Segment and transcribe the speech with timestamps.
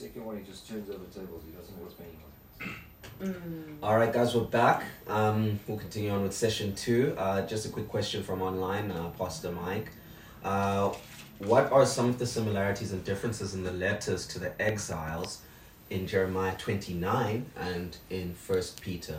[0.00, 1.42] second one, he just turns over tables.
[1.44, 2.16] He doesn't know what's going
[3.20, 3.78] on.
[3.82, 4.84] All right, guys, we're back.
[5.06, 7.14] Um, we'll continue on with session two.
[7.18, 9.90] Uh, just a quick question from online, uh, Pastor Mike.
[10.42, 10.94] Uh,
[11.40, 15.42] what are some of the similarities and differences in the letters to the exiles
[15.90, 19.18] in Jeremiah 29 and in First Peter?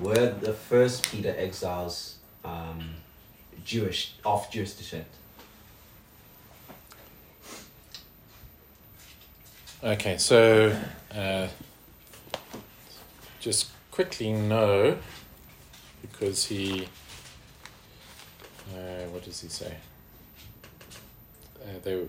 [0.00, 2.90] Were the First Peter exiles um,
[3.64, 5.06] Jewish, of Jewish descent?
[9.84, 10.76] Okay, so
[11.12, 11.48] uh,
[13.40, 14.96] just quickly no,
[16.02, 16.86] because he.
[18.72, 19.74] Uh, what does he say?
[21.60, 21.96] Uh, they.
[21.96, 22.06] were-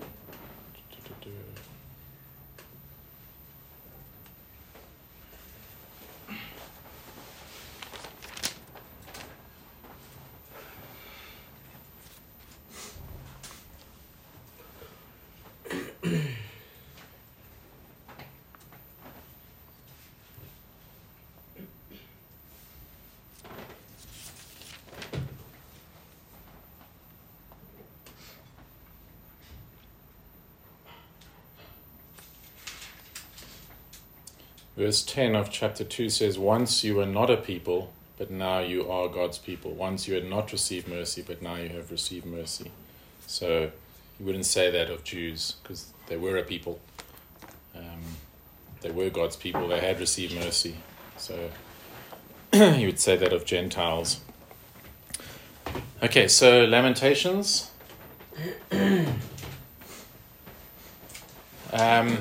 [34.84, 38.86] Verse 10 of chapter 2 says, Once you were not a people, but now you
[38.90, 39.70] are God's people.
[39.70, 42.70] Once you had not received mercy, but now you have received mercy.
[43.26, 43.70] So
[44.20, 46.80] you wouldn't say that of Jews, because they were a people.
[47.74, 48.02] Um,
[48.82, 50.76] they were God's people, they had received mercy.
[51.16, 51.48] So
[52.52, 54.20] you would say that of Gentiles.
[56.02, 57.70] Okay, so Lamentations.
[61.72, 62.18] um,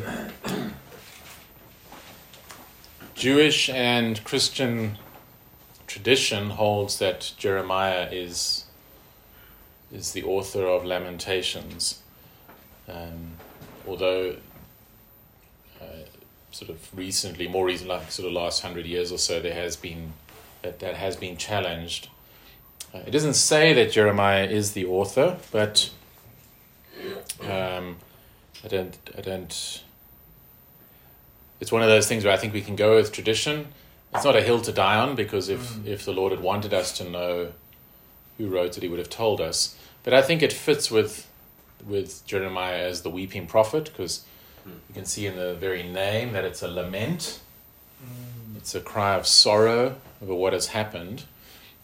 [3.23, 4.97] Jewish and Christian
[5.87, 8.65] tradition holds that Jeremiah is
[9.93, 12.01] is the author of Lamentations,
[12.89, 13.37] um,
[13.87, 14.35] although
[15.79, 15.85] uh,
[16.51, 19.77] sort of recently, more recent, like sort of last hundred years or so, there has
[19.77, 20.11] been
[20.61, 22.09] that that has been challenged.
[22.93, 25.91] Uh, it doesn't say that Jeremiah is the author, but
[27.39, 27.95] um,
[28.65, 29.81] I don't I don't
[31.63, 33.69] it's one of those things where I think we can go with tradition.
[34.13, 35.87] It's not a hill to die on because if, mm.
[35.87, 37.53] if the Lord had wanted us to know
[38.37, 39.77] who wrote it, He would have told us.
[40.03, 41.29] But I think it fits with
[41.87, 44.25] with Jeremiah as the weeping prophet because
[44.65, 44.71] hmm.
[44.89, 47.39] you can see in the very name that it's a lament.
[48.03, 48.57] Mm.
[48.57, 51.23] It's a cry of sorrow over what has happened.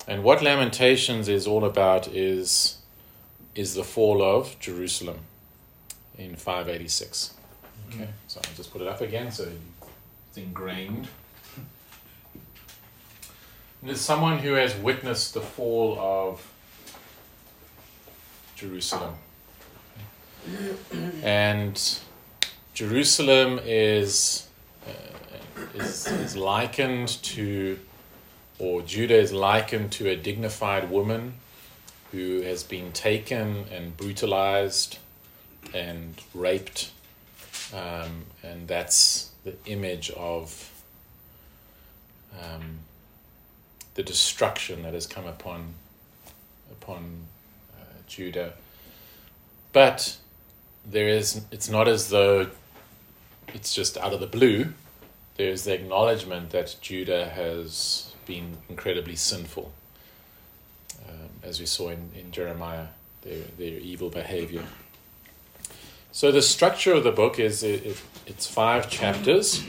[0.09, 2.79] And what Lamentations is all about is
[3.55, 5.19] is the fall of Jerusalem
[6.17, 7.38] in 586.
[7.93, 9.47] Okay, so I'll just put it up again so
[10.27, 11.07] it's ingrained.
[13.81, 16.45] And as someone who has witnessed the fall of
[18.55, 19.15] Jerusalem,
[21.23, 21.99] and
[22.73, 24.47] Jerusalem is,
[24.85, 27.79] uh, is is likened to,
[28.59, 31.35] or Judah is likened to a dignified woman
[32.11, 34.97] who has been taken and brutalized
[35.73, 36.91] and raped
[37.73, 40.71] um, and that's the image of
[42.41, 42.79] um,
[43.95, 45.73] the destruction that has come upon
[46.71, 47.25] upon
[47.77, 48.53] uh, Judah.
[49.73, 50.17] But
[50.85, 52.47] there is it's not as though
[53.53, 54.73] it's just out of the blue.
[55.37, 59.71] There's the acknowledgement that Judah has been incredibly sinful,
[61.07, 62.87] um, as we saw in, in Jeremiah,
[63.21, 64.63] their, their evil behavior.
[66.11, 69.63] So the structure of the book is it, it, it's five chapters,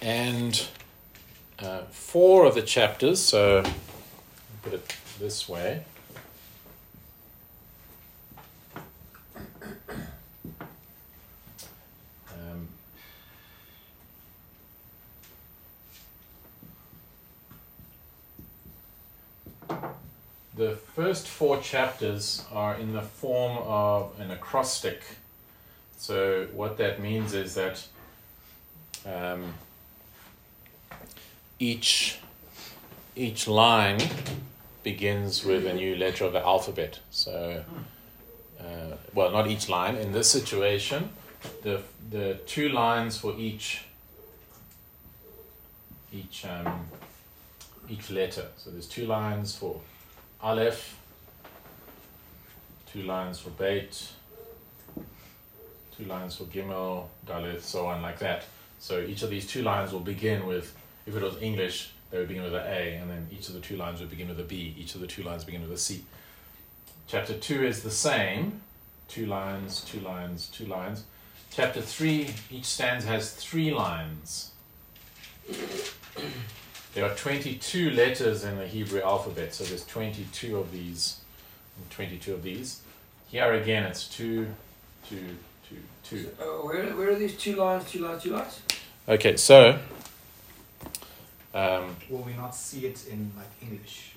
[0.00, 0.66] and
[1.58, 3.20] uh, four of the chapters.
[3.20, 3.64] So
[4.62, 5.84] put it this way.
[20.60, 25.02] The first four chapters are in the form of an acrostic.
[25.96, 27.82] So, what that means is that
[29.06, 29.54] um,
[31.58, 32.18] each,
[33.16, 34.00] each line
[34.82, 37.00] begins with a new letter of the alphabet.
[37.10, 37.64] So,
[38.60, 39.96] uh, well, not each line.
[39.96, 41.08] In this situation,
[41.62, 41.80] the,
[42.10, 43.84] the two lines for each
[46.12, 46.88] each um,
[47.88, 48.48] each letter.
[48.56, 49.80] So there's two lines for
[50.42, 50.96] Aleph,
[52.90, 54.08] two lines for Beit,
[55.96, 58.44] two lines for Gimel, Dalet, so on like that.
[58.78, 60.74] So each of these two lines will begin with,
[61.06, 63.60] if it was English, they would begin with an A, and then each of the
[63.60, 65.78] two lines would begin with a B, each of the two lines begin with a
[65.78, 66.04] C.
[67.06, 68.62] Chapter 2 is the same
[69.08, 71.04] two lines, two lines, two lines.
[71.52, 74.52] chapter 3, each stanza has three lines.
[76.94, 81.20] There are 22 letters in the Hebrew alphabet, so there's 22 of these,
[81.76, 82.80] and 22 of these.
[83.28, 84.48] Here again, it's two,
[85.08, 85.36] two,
[85.68, 86.30] two, two.
[86.40, 88.60] Uh, where, where are these two lines, two lines, two lines?
[89.08, 89.78] Okay, so
[91.54, 94.12] um, Will we not see it in like English?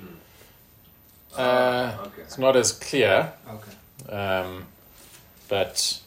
[1.36, 2.22] Uh, okay.
[2.24, 4.16] it's not as clear, Okay.
[4.16, 4.66] um,
[5.48, 6.00] but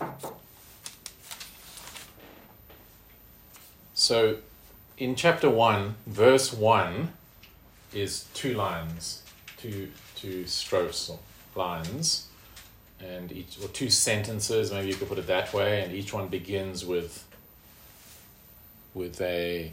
[0.00, 0.08] um,
[4.06, 4.36] so
[4.98, 7.12] in chapter one, verse one
[7.92, 9.22] is two lines,
[9.56, 11.18] two two strophes or
[11.54, 12.28] lines,
[13.00, 14.70] and each or two sentences.
[14.70, 17.24] Maybe you could put it that way, and each one begins with
[18.94, 19.72] with a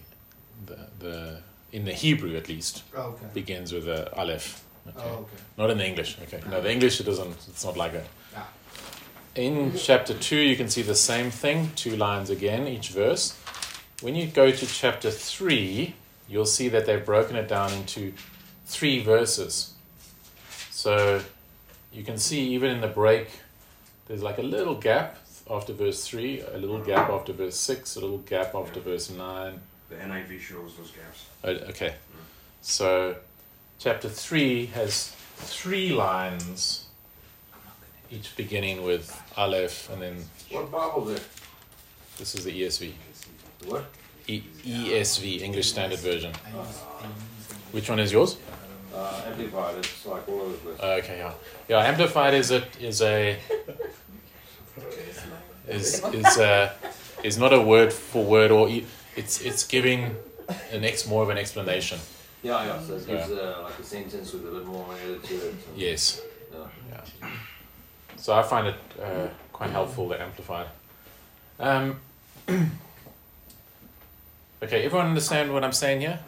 [0.66, 1.40] the the
[1.72, 3.28] in the Hebrew at least Oh, okay.
[3.34, 4.64] begins with a aleph.
[4.88, 4.98] Okay.
[5.10, 5.38] Oh, okay.
[5.58, 6.18] Not in the English.
[6.24, 6.42] Okay.
[6.50, 7.38] No, the English it doesn't.
[7.50, 8.08] It's not like that.
[8.36, 8.50] Ah.
[9.36, 11.72] In chapter two, you can see the same thing.
[11.76, 13.34] Two lines again, each verse.
[14.04, 15.96] When you go to chapter three,
[16.28, 18.12] you'll see that they've broken it down into
[18.66, 19.76] three verses.
[20.72, 21.22] So
[21.94, 23.30] you can see even in the break,
[24.08, 25.20] there's like a little gap
[25.50, 29.62] after verse three, a little gap after verse six, a little gap after verse nine,
[29.88, 31.26] The NIV shows those gaps.
[31.46, 31.96] Oh, Okay.
[32.62, 33.16] So,
[33.80, 36.88] chapter 3 has three lines,
[38.12, 41.28] each beginning with Aleph, and then What Bible is it?
[42.18, 42.92] this is the ESV.
[43.68, 43.86] What?
[44.28, 46.32] E- ESV, English Standard Version.
[46.46, 47.74] I use, I use English.
[47.74, 48.38] Which one is yours?
[48.94, 49.76] Uh, amplified.
[49.78, 50.80] It's like all over the place.
[51.04, 51.34] Okay, yeah.
[51.68, 53.38] Yeah, Amplified is a, is a,
[55.68, 56.74] is, is a,
[57.24, 60.16] is not a word for word, or e- it's, it's giving
[60.72, 62.00] an ex, more of an explanation.
[62.44, 62.82] Yeah, yeah.
[62.82, 65.56] So it gives uh, like a sentence with a bit more edit to it.
[65.76, 66.22] Yes.
[66.52, 66.68] Yeah.
[67.22, 67.30] Yeah.
[68.18, 70.68] So I find it uh, quite helpful, the amplified.
[71.60, 72.00] Um,
[74.64, 76.20] okay, everyone understand what I'm saying here?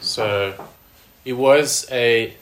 [0.00, 0.54] So
[1.24, 2.34] it was a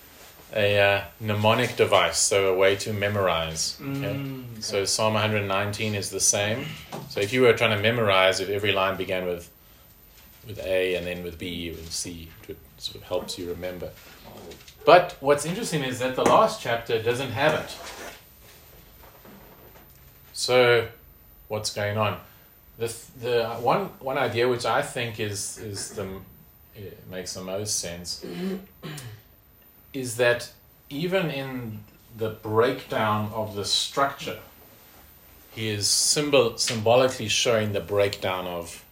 [0.54, 3.78] a uh, mnemonic device, so a way to memorize.
[3.80, 4.14] Okay.
[4.14, 6.66] Mm, So Psalm 119 is the same.
[7.08, 9.50] So if you were trying to memorize, if every line began with
[10.46, 13.90] with A and then with B and C, it sort of helps you remember.
[14.84, 17.76] But what's interesting is that the last chapter doesn't have it.
[20.32, 20.88] So,
[21.48, 22.18] what's going on?
[22.82, 26.04] The, the one one idea which I think is is the
[27.08, 28.26] makes the most sense
[29.92, 30.50] is that
[30.90, 31.84] even in
[32.16, 34.40] the breakdown of the structure,
[35.54, 38.84] he is symbol symbolically showing the breakdown of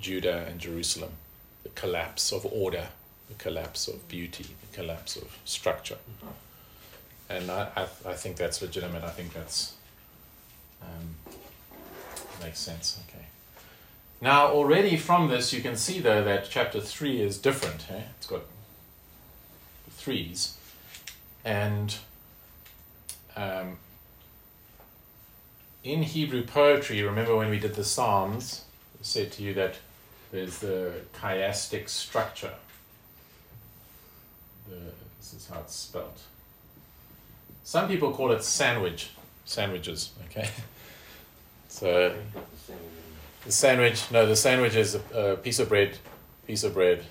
[0.00, 1.12] Judah and Jerusalem,
[1.62, 2.88] the collapse of order,
[3.28, 5.98] the collapse of beauty, the collapse of structure.
[7.30, 7.82] And I, I,
[8.12, 9.04] I think that's legitimate.
[9.04, 9.74] I think that's
[10.82, 11.14] um,
[12.42, 13.00] makes sense.
[13.08, 13.24] Okay.
[14.20, 17.86] Now, already from this, you can see though that chapter three is different.
[17.90, 18.00] Eh?
[18.16, 18.42] It's got
[19.90, 20.56] threes,
[21.44, 21.96] and
[23.36, 23.78] um,
[25.82, 28.64] in Hebrew poetry, remember when we did the Psalms,
[28.94, 29.76] I said to you that
[30.32, 32.54] there's the chiastic structure.
[34.68, 34.76] The,
[35.18, 36.20] this is how it's spelled.
[37.62, 39.10] Some people call it sandwich,
[39.44, 40.10] sandwiches.
[40.26, 40.48] Okay,
[41.74, 42.14] so
[43.44, 45.98] the sandwich, no, the sandwich is a, a piece of bread,
[46.46, 47.04] piece of bread,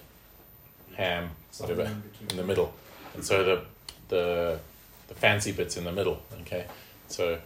[0.95, 1.91] ham, whatever,
[2.29, 2.73] in the middle,
[3.13, 3.61] and so the
[4.07, 4.59] the
[5.09, 6.21] the fancy bits in the middle.
[6.43, 6.65] Okay,
[7.09, 7.39] so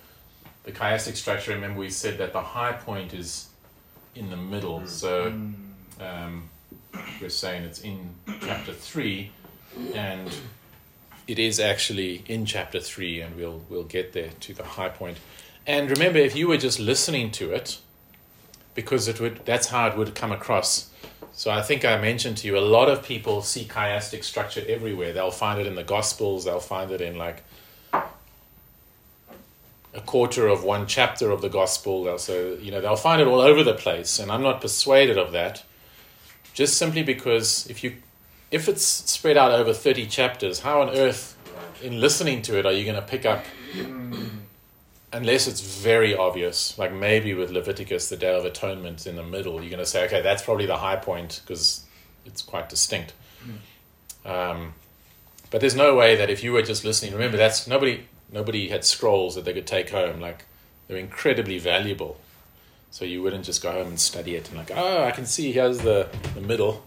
[0.62, 1.56] the chiastic structure.
[1.56, 3.48] Remember, we said that the high point is
[4.14, 4.82] in the middle.
[4.82, 4.88] Mm.
[4.88, 5.54] So Mm,
[6.00, 6.50] um,
[7.20, 9.32] we're saying it's in chapter three,
[9.96, 10.30] and
[11.28, 15.18] it is actually in chapter three, and we'll we'll get there to the high point.
[15.68, 17.80] And remember, if you were just listening to it,
[18.74, 20.90] because it would that's how it would come across.
[21.34, 25.14] So I think I mentioned to you a lot of people see chiastic structure everywhere.
[25.14, 26.46] They'll find it in the Gospels.
[26.46, 27.44] They'll find it in like
[27.92, 28.06] a
[30.06, 32.06] quarter of one chapter of the Gospel.
[32.06, 35.18] They'll so you know they'll find it all over the place, and I'm not persuaded
[35.18, 35.64] of that.
[36.54, 37.98] Just simply because if you
[38.52, 41.36] if it's spread out over thirty chapters, how on earth,
[41.84, 43.44] in listening to it, are you going to pick up?
[45.14, 49.62] Unless it's very obvious, like maybe with Leviticus, the Day of Atonement in the middle,
[49.62, 51.86] you're going to say, okay, that's probably the high point because
[52.26, 53.14] it's quite distinct.
[54.26, 54.74] Um,
[55.50, 58.84] but there's no way that if you were just listening, remember that's nobody nobody had
[58.84, 60.20] scrolls that they could take home.
[60.20, 60.46] Like
[60.88, 62.20] they're incredibly valuable,
[62.92, 65.54] so you wouldn't just go home and study it and like, oh, I can see
[65.54, 66.86] here's the the middle.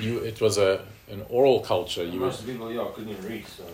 [0.00, 2.04] You, it was a an oral culture.
[2.04, 3.46] You Most people, yeah, couldn't even read.
[3.46, 3.64] So.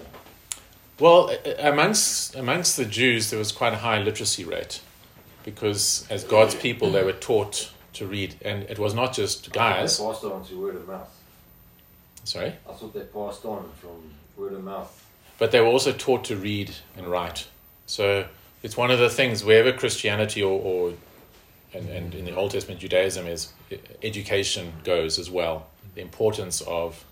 [0.98, 4.80] Well, amongst amongst the Jews, there was quite a high literacy rate
[5.44, 9.98] because, as God's people, they were taught to read, and it was not just guys.
[9.98, 11.08] They passed on to word of mouth.
[12.24, 15.04] Sorry, I thought they passed on from word of mouth.
[15.38, 17.48] but they were also taught to read and write.
[17.86, 18.26] So
[18.62, 20.92] it's one of the things wherever Christianity or, or
[21.74, 23.52] and, and in the Old Testament Judaism is
[24.02, 25.66] education goes as well.
[25.94, 27.04] The importance of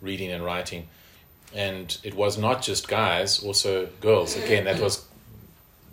[0.00, 0.88] reading and writing,
[1.54, 4.36] and it was not just guys, also girls.
[4.36, 5.06] Again, that was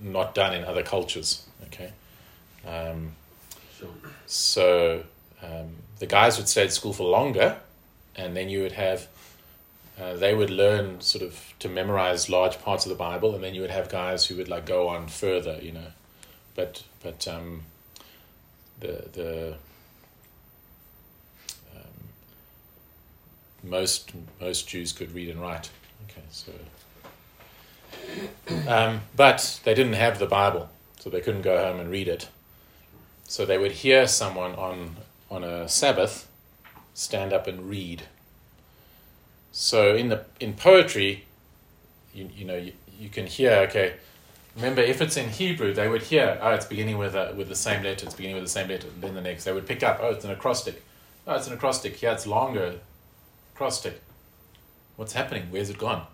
[0.01, 1.45] not done in other cultures.
[1.67, 1.91] Okay,
[2.67, 3.11] um,
[4.25, 5.03] so
[5.41, 7.57] um, the guys would stay at school for longer,
[8.15, 9.07] and then you would have
[10.01, 13.53] uh, they would learn sort of to memorize large parts of the Bible, and then
[13.53, 15.91] you would have guys who would like go on further, you know.
[16.55, 17.63] But but um,
[18.79, 19.55] the the
[23.63, 25.69] most most Jews could read and write.
[26.09, 26.51] Okay, so
[28.67, 32.29] um, but they didn't have the Bible, so they couldn't go home and read it.
[33.25, 34.97] So they would hear someone on
[35.29, 36.27] on a Sabbath
[36.93, 38.03] stand up and read.
[39.51, 41.25] So in the in poetry,
[42.13, 43.95] you you know you, you can hear okay.
[44.55, 47.55] Remember, if it's in Hebrew, they would hear oh it's beginning with a, with the
[47.55, 48.05] same letter.
[48.05, 48.87] It's beginning with the same letter.
[48.87, 50.83] And then the next, they would pick up oh it's an acrostic.
[51.25, 52.01] Oh it's an acrostic.
[52.01, 52.79] Yeah, it's longer.
[54.95, 55.47] What's happening?
[55.49, 56.05] Where's it gone?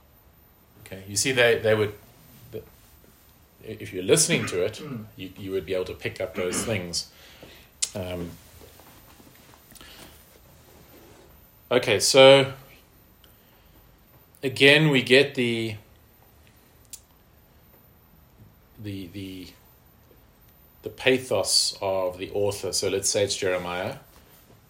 [0.86, 1.94] Okay, you see they they would.
[3.64, 4.82] If you're listening to it,
[5.18, 7.12] you, you would be able to pick up those things.
[7.96, 8.32] Um,
[11.72, 12.54] okay, so
[14.44, 15.76] again we get the
[18.82, 19.48] the the
[20.84, 22.72] the pathos of the author.
[22.72, 23.98] So let's say it's Jeremiah.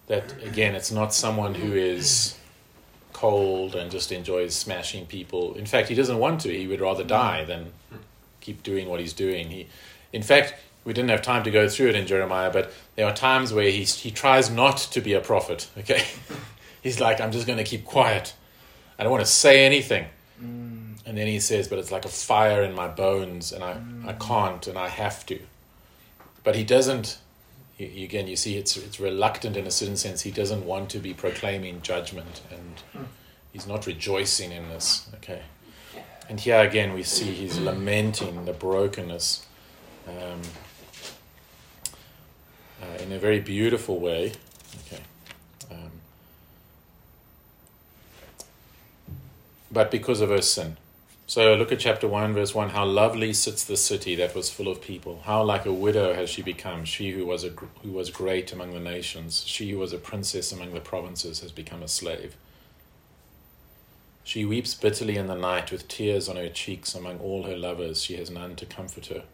[0.06, 2.37] That again, it's not someone who is
[3.18, 5.54] cold and just enjoys smashing people.
[5.54, 6.56] In fact, he doesn't want to.
[6.56, 7.08] He would rather mm.
[7.08, 7.72] die than
[8.40, 9.50] keep doing what he's doing.
[9.50, 9.66] He,
[10.12, 13.14] in fact, we didn't have time to go through it in Jeremiah, but there are
[13.14, 15.68] times where he he tries not to be a prophet.
[15.78, 16.04] Okay,
[16.82, 18.34] he's like, I'm just going to keep quiet.
[18.96, 20.06] I don't want to say anything.
[20.40, 20.98] Mm.
[21.04, 24.06] And then he says, but it's like a fire in my bones, and I, mm.
[24.06, 25.40] I can't, and I have to.
[26.44, 27.18] But he doesn't.
[27.78, 30.22] He- Again, you see, it's it's reluctant in a certain sense.
[30.22, 33.06] He doesn't want to be proclaiming judgment, and
[33.52, 35.08] he's not rejoicing in this.
[35.14, 35.42] Okay,
[36.28, 39.46] and here again we see he's lamenting the brokenness
[40.08, 40.40] um,
[42.82, 44.32] uh, in a very beautiful way.
[44.86, 45.02] Okay.
[45.70, 45.90] Um,
[49.70, 50.76] but because of her sin.
[51.28, 52.70] So look at chapter 1, verse 1.
[52.70, 55.20] How lovely sits the city that was full of people.
[55.26, 57.50] How like a widow has she become, she who was, a,
[57.82, 59.44] who was great among the nations.
[59.46, 62.34] She who was a princess among the provinces has become a slave.
[64.24, 68.02] She weeps bitterly in the night with tears on her cheeks among all her lovers.
[68.02, 69.24] She has none to comfort her.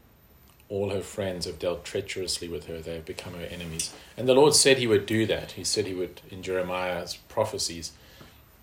[0.69, 2.81] All her friends have dealt treacherously with her.
[2.81, 3.95] They have become her enemies.
[4.17, 5.53] And the Lord said he would do that.
[5.53, 7.93] He said he would, in Jeremiah's prophecies,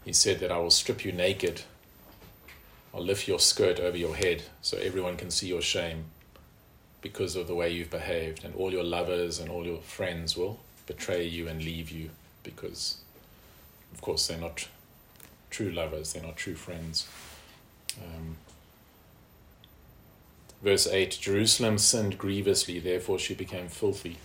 [0.04, 1.62] he said that I will strip you naked.
[2.94, 6.06] I'll lift your skirt over your head so everyone can see your shame
[7.02, 8.44] because of the way you've behaved.
[8.44, 12.10] And all your lovers and all your friends will betray you and leave you
[12.44, 12.98] because,
[13.94, 14.68] of course, they're not
[15.50, 17.08] true lovers, they're not true friends.
[17.98, 18.38] Um,
[20.62, 24.18] verse 8 Jerusalem sinned grievously, therefore she became filthy.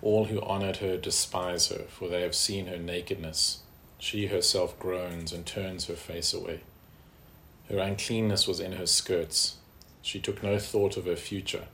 [0.00, 3.60] All who honored her despise her, for they have seen her nakedness.
[3.98, 6.60] She herself groans and turns her face away.
[7.68, 9.56] Her uncleanness was in her skirts.
[10.02, 11.64] She took no thought of her future.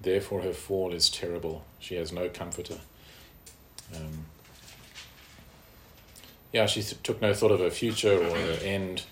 [0.00, 1.64] Therefore, her fall is terrible.
[1.78, 2.78] She has no comforter.
[3.94, 4.26] Um,
[6.52, 9.04] yeah, she took no thought of her future or her end.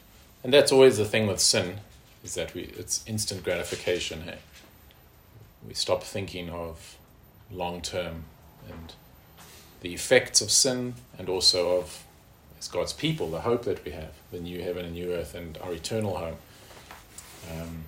[0.42, 1.80] And that's always the thing with sin,
[2.24, 4.22] is that we it's instant gratification.
[4.22, 4.38] Hey?
[5.66, 6.96] We stop thinking of
[7.50, 8.24] long term
[8.68, 8.94] and
[9.80, 12.05] the effects of sin and also of
[12.58, 15.58] as God's people, the hope that we have, the new heaven and new earth, and
[15.58, 16.36] our eternal home.
[17.52, 17.84] Um,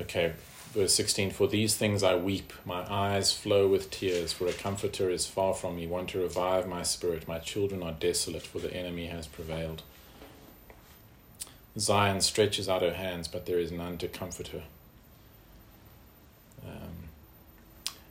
[0.00, 0.32] okay,
[0.72, 5.10] verse 16 For these things I weep, my eyes flow with tears, for a comforter
[5.10, 7.28] is far from me, one to revive my spirit.
[7.28, 9.82] My children are desolate, for the enemy has prevailed.
[11.78, 14.62] Zion stretches out her hands, but there is none to comfort her.
[16.66, 17.08] Um,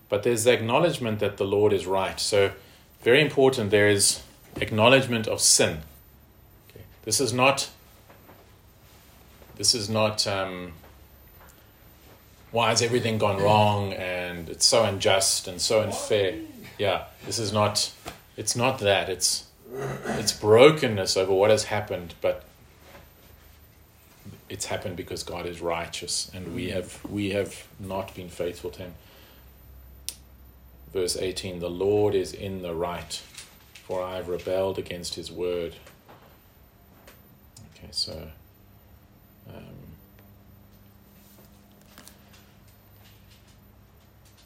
[0.08, 2.20] but there's the acknowledgement that the Lord is right.
[2.20, 2.52] So,
[3.02, 4.22] very important, there is
[4.56, 5.80] acknowledgement of sin.
[6.70, 6.84] Okay.
[7.04, 7.70] This is not.
[9.56, 10.26] This is not.
[10.26, 10.74] Um,
[12.52, 16.36] why has everything gone wrong and it's so unjust and so unfair.
[16.78, 17.92] Yeah, this is not
[18.38, 19.10] it's not that.
[19.10, 22.44] It's it's brokenness over what has happened, but
[24.50, 26.74] it's happened because God is righteous and we mm.
[26.74, 28.94] have we have not been faithful to him.
[30.92, 33.14] Verse 18 The Lord is in the right,
[33.86, 35.76] for I have rebelled against his word.
[37.76, 38.30] Okay, so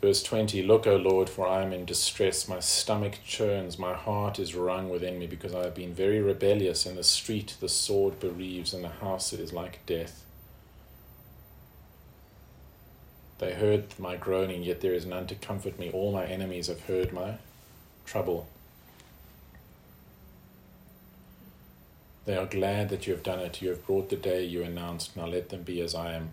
[0.04, 2.50] Verse 20 Look, O Lord, for I am in distress.
[2.50, 6.86] My stomach churns, my heart is wrung within me, because I have been very rebellious.
[6.86, 10.26] In the street the sword bereaves, in the house it is like death.
[13.38, 15.90] They heard my groaning, yet there is none to comfort me.
[15.90, 17.36] All my enemies have heard my
[18.06, 18.50] trouble.
[22.26, 23.62] They are glad that you have done it.
[23.62, 25.16] You have brought the day you announced.
[25.16, 26.32] Now let them be as I am.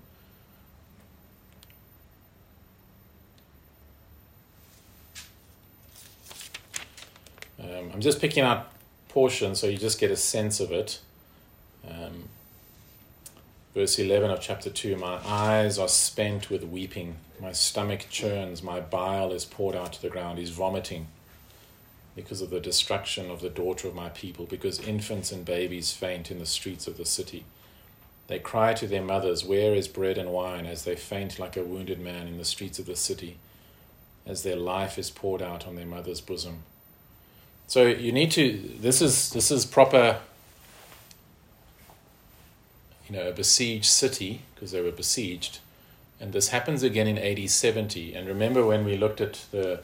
[7.80, 8.68] Um, I'm just picking out
[9.08, 11.00] portions so you just get a sense of it.
[11.88, 12.28] Um,
[13.74, 18.80] verse 11 of chapter 2 My eyes are spent with weeping, my stomach churns, my
[18.80, 20.38] bile is poured out to the ground.
[20.38, 21.06] He's vomiting
[22.14, 26.30] because of the destruction of the daughter of my people, because infants and babies faint
[26.30, 27.44] in the streets of the city.
[28.26, 30.66] They cry to their mothers, Where is bread and wine?
[30.66, 33.38] as they faint like a wounded man in the streets of the city,
[34.26, 36.64] as their life is poured out on their mother's bosom.
[37.70, 38.58] So you need to.
[38.80, 40.18] This is this is proper.
[43.08, 45.60] You know, a besieged city because they were besieged,
[46.18, 48.12] and this happens again in AD seventy.
[48.12, 49.82] And remember when we looked at the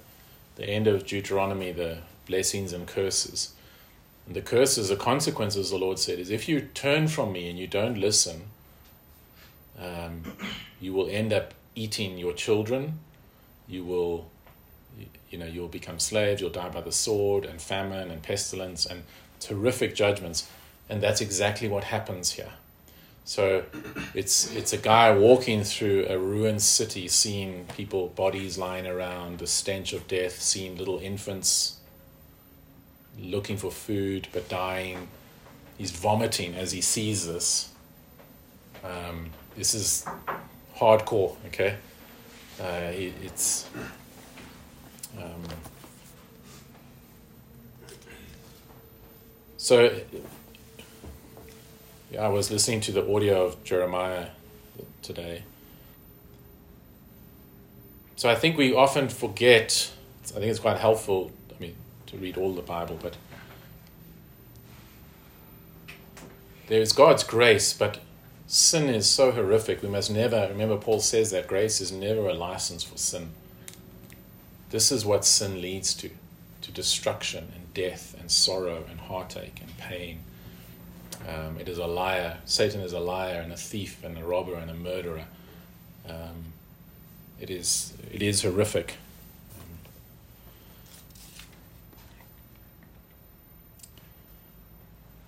[0.57, 3.55] the end of Deuteronomy, the blessings and curses.
[4.26, 7.57] And the curses, the consequences, the Lord said, is if you turn from me and
[7.57, 8.47] you don't listen,
[9.81, 10.25] um,
[10.81, 12.99] you will end up eating your children.
[13.69, 14.28] You will
[15.31, 19.03] you know, you'll become slaves, you'll die by the sword and famine and pestilence and
[19.40, 20.49] terrific judgments.
[20.88, 22.53] And that's exactly what happens here.
[23.25, 23.64] So
[24.14, 29.49] it's it's a guy walking through a ruined city, seeing people bodies lying around, the
[29.49, 31.77] stench of death, seeing little infants
[33.18, 35.09] looking for food but dying.
[35.77, 37.70] He's vomiting as he sees this.
[38.85, 40.07] Um, this is
[40.77, 41.77] hardcore, okay?
[42.61, 42.92] Uh,
[43.25, 43.68] it's
[45.18, 45.42] um,
[49.57, 50.00] so,
[52.11, 54.29] yeah, I was listening to the audio of Jeremiah
[55.02, 55.42] today.
[58.16, 59.92] So I think we often forget.
[60.24, 61.31] I think it's quite helpful.
[61.55, 61.76] I mean,
[62.07, 63.16] to read all the Bible, but
[66.68, 68.00] there is God's grace, but
[68.46, 69.83] sin is so horrific.
[69.83, 70.76] We must never remember.
[70.76, 73.31] Paul says that grace is never a license for sin.
[74.70, 76.11] This is what sin leads to
[76.62, 80.20] to destruction and death and sorrow and heartache and pain.
[81.29, 82.38] Um, it is a liar.
[82.44, 85.26] Satan is a liar and a thief and a robber and a murderer.
[86.09, 86.52] Um,
[87.40, 88.96] it is it is horrific.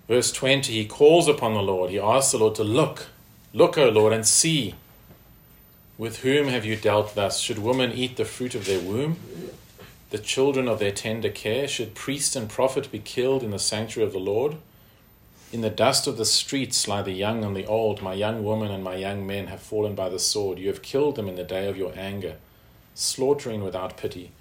[0.09, 1.91] Verse 20, he calls upon the Lord.
[1.91, 3.09] He asks the Lord to look.
[3.53, 4.73] Look, O Lord, and see.
[5.99, 7.41] With whom have you dealt thus?
[7.41, 9.17] Should women eat the fruit of their womb?
[10.11, 11.67] The children of their tender care?
[11.67, 14.55] Should priest and prophet be killed in the sanctuary of the Lord?
[15.51, 18.01] In the dust of the streets lie the young and the old.
[18.01, 20.57] My young women and my young men have fallen by the sword.
[20.57, 22.37] You have killed them in the day of your anger,
[22.95, 24.31] slaughtering without pity.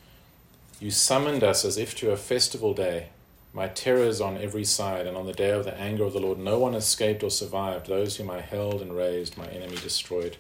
[0.79, 3.09] You summoned us as if to a festival day.
[3.53, 6.39] My terrors on every side, and on the day of the anger of the Lord,
[6.39, 7.89] no one escaped or survived.
[7.89, 10.37] Those whom I held and raised, my enemy destroyed.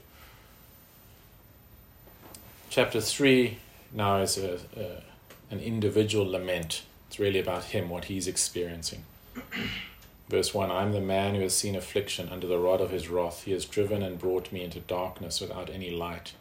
[2.70, 3.56] Chapter 3
[3.94, 5.02] now is a, a,
[5.50, 6.82] an individual lament.
[7.06, 9.04] It's really about him, what he's experiencing.
[10.28, 13.08] Verse 1 I am the man who has seen affliction under the rod of his
[13.08, 13.44] wrath.
[13.44, 16.34] He has driven and brought me into darkness without any light.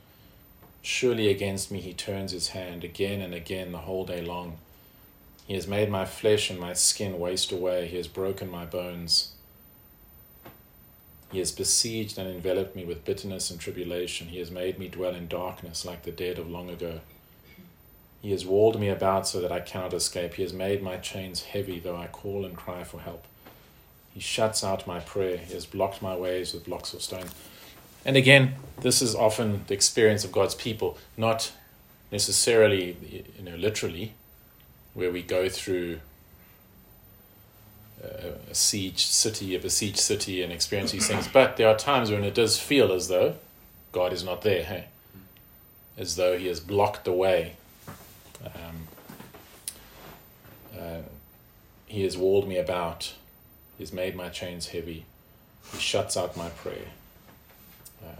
[0.81, 4.57] Surely against me he turns his hand again and again the whole day long.
[5.47, 7.87] He has made my flesh and my skin waste away.
[7.87, 9.31] He has broken my bones.
[11.31, 14.27] He has besieged and enveloped me with bitterness and tribulation.
[14.27, 17.01] He has made me dwell in darkness like the dead of long ago.
[18.21, 20.35] He has walled me about so that I cannot escape.
[20.35, 23.25] He has made my chains heavy, though I call and cry for help.
[24.13, 25.37] He shuts out my prayer.
[25.37, 27.27] He has blocked my ways with blocks of stone.
[28.03, 31.51] And again, this is often the experience of God's people, not
[32.11, 32.97] necessarily,
[33.37, 34.13] you know, literally,
[34.93, 35.99] where we go through
[38.03, 41.27] a siege city, a besieged city, and experience these things.
[41.27, 43.35] But there are times when it does feel as though
[43.91, 44.63] God is not there.
[44.63, 44.85] Hey,
[45.97, 47.53] as though he has blocked the way.
[48.45, 48.87] Um,
[50.79, 51.01] uh,
[51.87, 53.13] he has walled me about.
[53.77, 55.05] He has made my chains heavy.
[55.71, 56.89] He shuts out my prayer.
[58.05, 58.17] Um,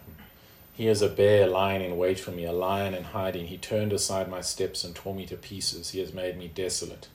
[0.73, 3.47] he is a bear lying in wait for me, a lion in hiding.
[3.47, 5.91] He turned aside my steps and tore me to pieces.
[5.91, 7.07] He has made me desolate.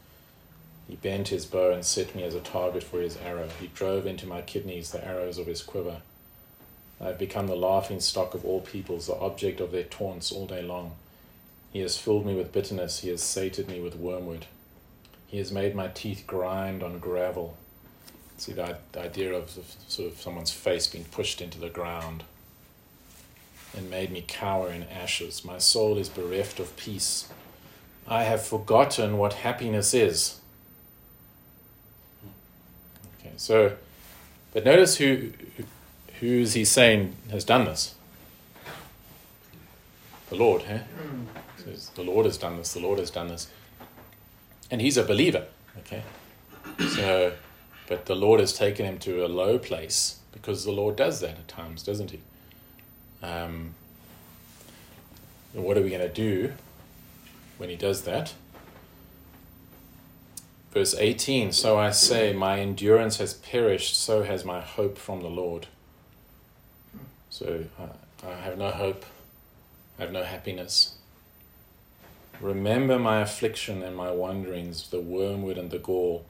[0.89, 3.49] He bent his bow and set me as a target for his arrow.
[3.61, 6.03] He drove into my kidneys the arrows of his quiver.
[7.01, 10.47] I have become the laughing stock of all peoples, the object of their taunts all
[10.47, 10.93] day long.
[11.73, 13.01] He has filled me with bitterness.
[13.01, 14.47] He has sated me with wormwood.
[15.27, 17.57] He has made my teeth grind on gravel.
[18.37, 19.51] See the, idea of
[19.89, 22.25] sort of someone's face being pushed into the ground
[23.75, 25.45] and made me cower in ashes.
[25.45, 27.29] My soul is bereft of peace.
[28.07, 30.41] I have forgotten what happiness is.
[33.37, 33.77] So,
[34.53, 35.65] but notice who, who
[36.23, 37.97] who's he saying has done this?
[40.31, 40.79] The Lord, eh?
[41.57, 43.49] Says, the Lord has done this, the Lord has done this.
[44.71, 45.47] And he's a believer,
[45.79, 46.05] okay?
[46.95, 47.33] So,
[47.89, 51.33] but the Lord has taken him to a low place because the Lord does that
[51.33, 52.21] at times, doesn't he?
[53.23, 53.75] Um,
[55.53, 56.53] what are we going to do
[57.59, 58.33] when he does that?
[60.73, 65.29] Verse 18 So I say, My endurance has perished, so has my hope from the
[65.29, 65.67] Lord.
[67.29, 69.05] So uh, I have no hope,
[69.99, 70.97] I have no happiness.
[72.41, 76.25] Remember my affliction and my wanderings, the wormwood and the gall.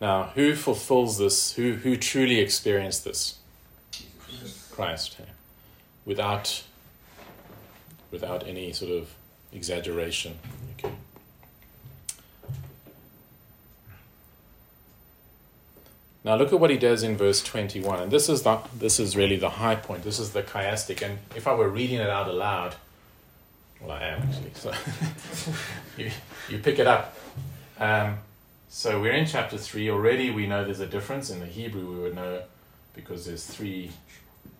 [0.00, 1.54] Now, who fulfills this?
[1.54, 3.38] Who, who truly experienced this?
[4.70, 5.16] Christ.
[6.04, 6.62] Without,
[8.12, 9.14] without any sort of
[9.52, 10.38] exaggeration.
[10.78, 10.94] Okay.
[16.24, 18.00] Now look at what he does in verse 21.
[18.00, 20.02] And this is the this is really the high point.
[20.02, 21.02] This is the chiastic.
[21.02, 22.74] And if I were reading it out aloud,
[23.80, 24.72] well I am actually, so
[25.96, 26.10] you,
[26.48, 27.16] you pick it up.
[27.78, 28.18] Um,
[28.68, 29.88] so we're in chapter three.
[29.90, 31.30] Already we know there's a difference.
[31.30, 32.42] In the Hebrew we would know
[32.94, 33.92] because there's three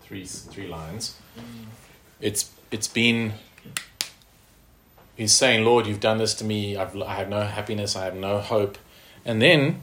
[0.03, 1.16] three three lines.
[2.21, 3.33] It's it's been
[5.16, 6.77] he's saying, Lord, you've done this to me.
[6.77, 7.97] I've, I have no happiness.
[7.97, 8.79] I have no hope.
[9.25, 9.81] And then,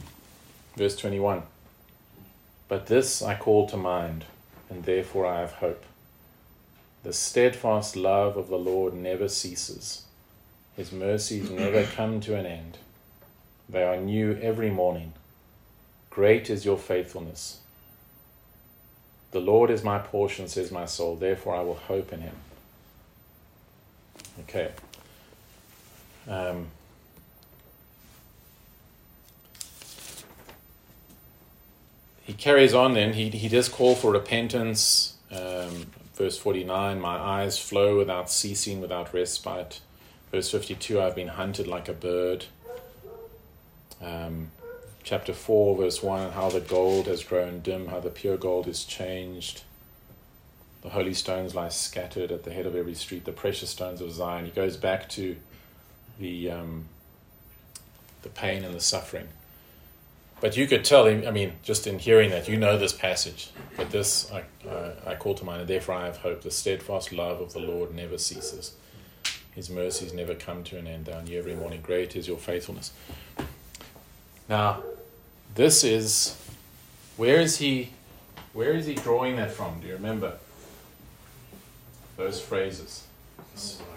[0.77, 1.43] verse 21
[2.67, 4.25] But this I call to mind,
[4.69, 5.83] and therefore I have hope.
[7.03, 10.03] The steadfast love of the Lord never ceases,
[10.75, 12.77] His mercies never come to an end.
[13.69, 15.13] They are new every morning.
[16.09, 17.59] Great is your faithfulness.
[19.31, 22.35] The Lord is my portion, says my soul, therefore I will hope in him.
[24.41, 24.71] Okay.
[26.27, 26.67] Um,
[32.25, 35.13] he carries on then, he, he does call for repentance.
[35.31, 39.79] Um, verse 49 My eyes flow without ceasing, without respite.
[40.31, 42.45] Verse 52 I've been hunted like a bird.
[44.01, 44.49] Um,
[45.03, 48.85] chapter 4, verse 1 How the gold has grown dim, how the pure gold is
[48.85, 49.61] changed.
[50.81, 54.11] The holy stones lie scattered at the head of every street, the precious stones of
[54.11, 54.45] Zion.
[54.45, 55.35] He goes back to
[56.19, 56.85] the um,
[58.23, 59.27] the pain and the suffering.
[60.45, 63.49] But you could tell him, I mean, just in hearing that, you know this passage.
[63.75, 66.43] But this I, I, I call to mind, and therefore I have hope.
[66.43, 68.75] The steadfast love of the Lord never ceases.
[69.55, 71.05] His mercies never come to an end.
[71.05, 72.93] Down every morning, great is your faithfulness.
[74.47, 74.83] Now,
[75.55, 76.39] this is
[77.17, 77.89] where is he
[78.53, 79.79] where is he drawing that from?
[79.79, 80.33] Do you remember?
[82.17, 83.07] Those phrases.
[83.55, 83.95] Sounds like.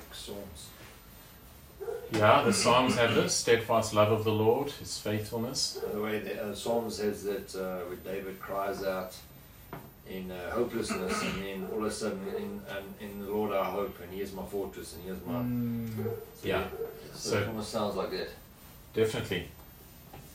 [2.12, 5.78] Yeah, the Psalms have this steadfast love of the Lord, his faithfulness.
[5.92, 9.14] The way the uh, Psalm says that uh, when David cries out
[10.08, 13.64] in uh, hopelessness, and then all of a sudden, in, um, in the Lord our
[13.66, 15.34] hope, and He is my fortress, and He is my.
[15.34, 15.88] Mm.
[16.34, 16.64] So Yeah.
[17.12, 18.30] So, So- it almost sounds like that.
[18.94, 19.48] Definitely.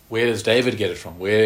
[0.10, 1.18] Where does David get it from?
[1.18, 1.46] Where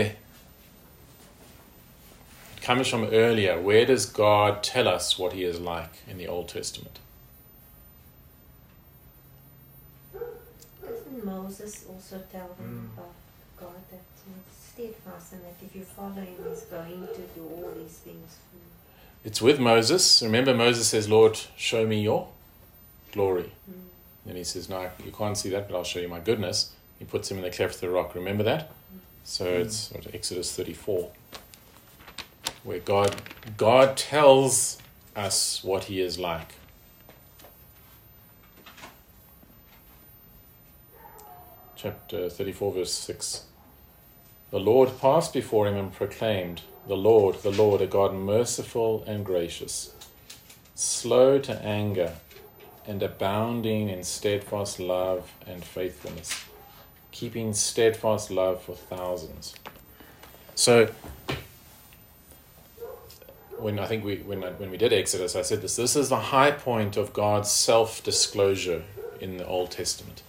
[2.57, 3.61] it comes from earlier.
[3.61, 6.99] Where does God tell us what he is like in the Old Testament?
[10.81, 12.93] Doesn't Moses also tell him Mm.
[12.97, 13.15] about
[13.59, 17.71] God that he's steadfast and that if you follow him, he's going to do all
[17.81, 18.71] these things for you?
[19.23, 20.21] It's with Moses.
[20.21, 22.27] Remember, Moses says, Lord, show me your
[23.11, 23.51] glory.
[23.69, 23.73] Mm.
[24.25, 26.73] Then he says, No, you can't see that, but I'll show you my goodness.
[26.99, 28.15] He puts him in the cleft of the rock.
[28.15, 28.71] Remember that?
[29.23, 31.11] So it's what, Exodus 34,
[32.63, 33.15] where God,
[33.57, 34.77] God tells
[35.15, 36.53] us what he is like.
[41.87, 43.45] Chapter 34, verse 6.
[44.51, 49.23] The Lord passed before him and proclaimed, The Lord, the Lord, a God merciful and
[49.23, 49.93] gracious,
[50.75, 52.15] slow to anger,
[52.85, 56.43] and abounding in steadfast love and faithfulness,
[57.11, 59.55] keeping steadfast love for thousands.
[60.55, 60.89] So,
[63.59, 65.77] when I think we when when we did Exodus, I said this.
[65.77, 68.83] This is the high point of God's self disclosure
[69.21, 70.21] in the Old Testament.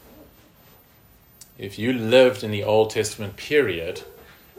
[1.58, 4.02] If you lived in the Old Testament period,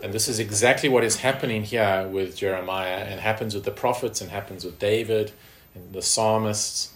[0.04, 4.20] and this is exactly what is happening here with Jeremiah, and happens with the prophets,
[4.20, 5.32] and happens with David,
[5.74, 6.92] and the psalmists,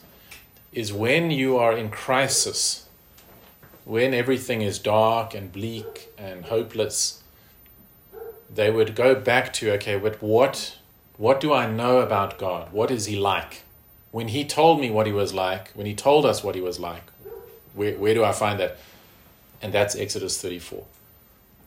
[0.74, 2.86] is when you are in crisis,
[3.86, 7.24] when everything is dark and bleak and hopeless,
[8.54, 10.78] they would go back to okay, but what
[11.16, 12.74] what do I know about God?
[12.74, 13.62] What is He like?
[14.12, 16.80] When He told me what He was like, when He told us what He was
[16.80, 17.04] like,
[17.74, 18.78] where, where do I find that?
[19.63, 20.84] And that's Exodus 34.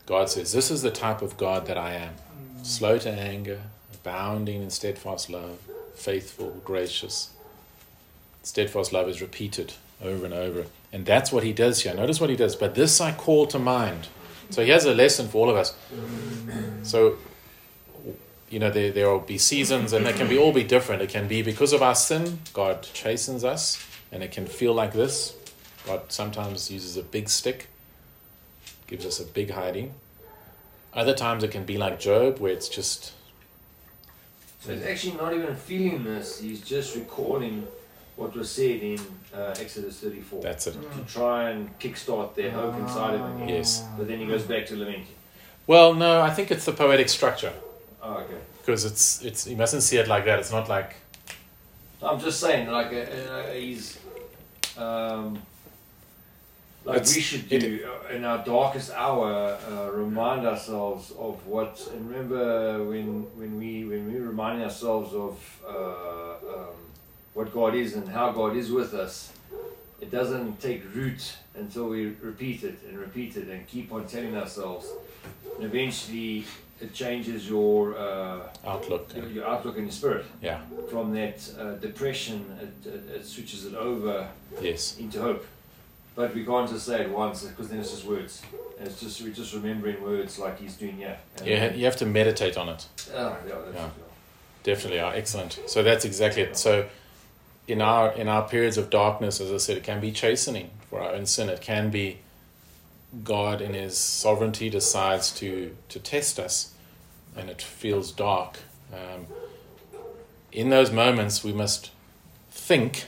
[0.04, 2.14] God says, This is the type of God that I am
[2.62, 5.59] slow to anger, abounding in steadfast love,
[5.94, 7.30] faithful, gracious.
[8.42, 10.66] Steadfast love is repeated over and over.
[10.92, 11.94] And that's what he does here.
[11.94, 12.54] Notice what he does.
[12.54, 14.06] But this I call to mind.
[14.50, 15.74] So he has a lesson for all of us.
[16.85, 17.16] So
[18.50, 21.02] you know, there, there will be seasons and they can be all be different.
[21.02, 24.92] It can be because of our sin, God chastens us, and it can feel like
[24.92, 25.35] this.
[25.85, 27.68] God sometimes uses a big stick,
[28.87, 29.94] gives us a big hiding.
[30.94, 33.12] Other times it can be like Job, where it's just.
[34.61, 37.66] So he's actually not even feeling this, he's just recalling
[38.16, 38.99] what was said in
[39.35, 40.40] uh, Exodus 34.
[40.42, 40.72] That's it.
[40.72, 43.49] to try and kickstart their hope inside of him.
[43.49, 43.85] Yes.
[43.96, 45.07] But then he goes back to lamenting.
[45.66, 47.53] Well, no, I think it's the poetic structure
[48.03, 48.38] Oh, okay.
[48.61, 50.38] because it's it's you mustn't see it like that.
[50.38, 50.96] It's not like
[52.03, 53.99] I'm just saying, like, uh, uh, he's.
[54.77, 55.40] Um,
[56.87, 61.75] like It's- we should do uh, in our darkest hour, uh, remind ourselves of what.
[61.92, 63.09] And remember when
[63.40, 65.35] when we when we remind ourselves of
[65.66, 66.77] uh, um,
[67.35, 69.33] what God is and how God is with us,
[70.01, 71.22] it doesn't take root
[71.62, 74.87] until we repeat it and repeat it and keep on telling ourselves.
[75.57, 76.44] And eventually,
[76.81, 79.05] it changes your uh, outlook.
[79.16, 80.61] your, your outlook and your spirit Yeah.
[80.90, 84.29] from that uh, depression, it, it, it switches it over
[84.61, 84.99] Yes.
[84.99, 85.44] into hope.
[86.16, 88.42] But we can't just say it once because then it's just words.
[88.79, 91.18] And it's just we're just remembering words like he's doing here.
[91.37, 92.88] And, You, you have to meditate on it.
[93.14, 93.90] Oh, yeah, that's, Yeah.
[94.62, 95.61] Definitely are excellent.
[95.66, 96.57] So that's exactly it.
[96.57, 96.88] So
[97.68, 101.00] in our in our periods of darkness, as I said, it can be chastening for
[101.00, 101.48] our own sin.
[101.50, 102.18] It can be
[103.22, 106.72] God in His sovereignty decides to to test us,
[107.37, 108.59] and it feels dark.
[108.92, 109.26] Um,
[110.50, 111.90] in those moments, we must
[112.50, 113.05] think,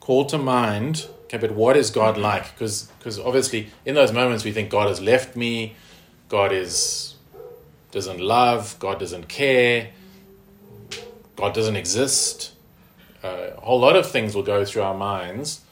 [0.00, 1.08] call to mind.
[1.26, 2.52] Okay, but what is God like?
[2.52, 5.74] Because obviously, in those moments, we think God has left me.
[6.28, 7.16] God is
[7.90, 8.76] doesn't love.
[8.78, 9.90] God doesn't care.
[11.34, 12.52] God doesn't exist.
[13.24, 15.62] Uh, a whole lot of things will go through our minds,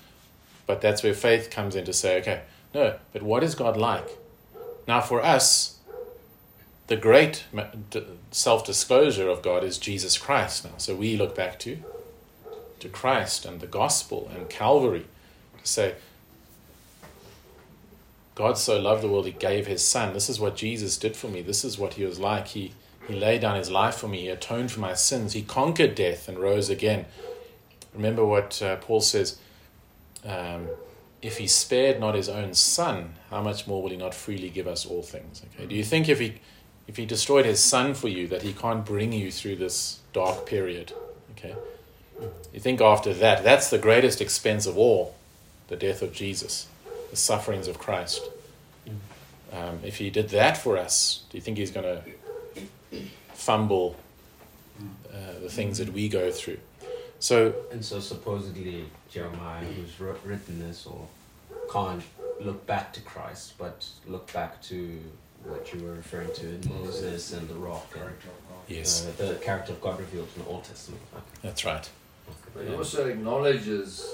[0.66, 2.42] but that's where faith comes in to say, okay,
[2.74, 4.08] no, but what is God like?
[4.88, 5.78] Now, for us,
[6.88, 7.44] the great
[8.30, 10.72] self disclosure of God is Jesus Christ now.
[10.78, 11.78] So we look back to,
[12.80, 15.06] to Christ and the gospel and Calvary
[15.64, 15.94] say,
[18.34, 20.12] God so loved the world, he gave his son.
[20.12, 21.42] This is what Jesus did for me.
[21.42, 22.48] This is what he was like.
[22.48, 22.72] He,
[23.06, 24.22] he laid down his life for me.
[24.22, 25.32] He atoned for my sins.
[25.32, 27.06] He conquered death and rose again.
[27.92, 29.38] Remember what uh, Paul says
[30.24, 30.68] um,
[31.22, 34.66] if he spared not his own son, how much more will he not freely give
[34.66, 35.42] us all things?
[35.54, 35.66] Okay.
[35.66, 36.34] Do you think if he
[36.86, 40.44] if he destroyed his son for you, that he can't bring you through this dark
[40.44, 40.92] period?
[41.32, 41.54] Okay.
[42.52, 45.14] You think after that, that's the greatest expense of all,
[45.68, 46.68] the death of Jesus,
[47.10, 48.22] the sufferings of Christ.
[49.52, 52.02] Um, if he did that for us, do you think he's going to
[53.34, 53.96] fumble
[55.12, 56.58] uh, the things that we go through?
[57.20, 61.06] So And so supposedly Jeremiah, who's written this, or
[61.72, 62.02] can't
[62.40, 65.00] look back to Christ, but look back to
[65.44, 68.10] what you were referring to in Moses and the rock, and
[68.66, 71.02] yes, uh, the character of God revealed in the Old Testament.
[71.42, 71.88] that's right.
[72.54, 74.06] But it also acknowledges,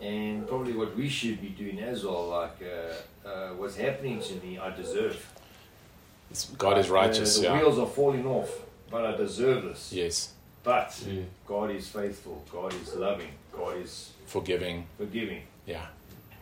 [0.00, 4.34] and probably what we should be doing as well, like uh, uh, what's happening to
[4.36, 5.24] me, I deserve.
[6.30, 7.34] It's, God is righteous.
[7.36, 7.58] The, the yeah.
[7.58, 8.50] wheels are falling off,
[8.90, 9.92] but I deserve this.
[9.92, 10.32] Yes.
[10.62, 11.24] But Mm.
[11.46, 12.44] God is faithful.
[12.52, 13.32] God is loving.
[13.52, 14.86] God is Forgiving.
[14.98, 15.42] forgiving.
[15.66, 15.86] Yeah.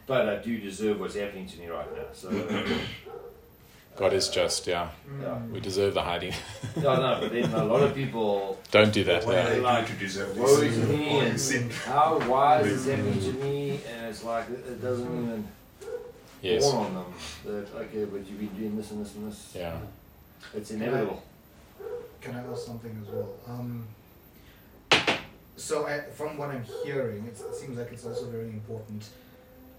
[0.06, 2.04] But I do deserve what's happening to me right now.
[2.12, 2.28] So
[3.98, 4.66] God is just.
[4.66, 4.88] Yeah.
[5.20, 5.38] Yeah.
[5.52, 6.32] We deserve the hiding.
[6.76, 9.26] No, no, but then a lot of people Don't do that.
[9.26, 9.48] What do Yeah.
[9.50, 10.76] they Like, to deserve woe this?
[10.76, 11.70] is me and sin?
[11.84, 15.48] how why is this happening to me and it's like it it doesn't even
[16.40, 16.62] Yes.
[16.70, 17.12] dawn on them
[17.46, 19.76] that okay but you've been doing this and this and this Yeah.
[20.54, 21.20] it's inevitable
[22.20, 23.30] Can I ask something as well?
[23.48, 23.86] Um,
[25.56, 29.02] so I, from what I'm hearing, it's, it seems like it's also very important.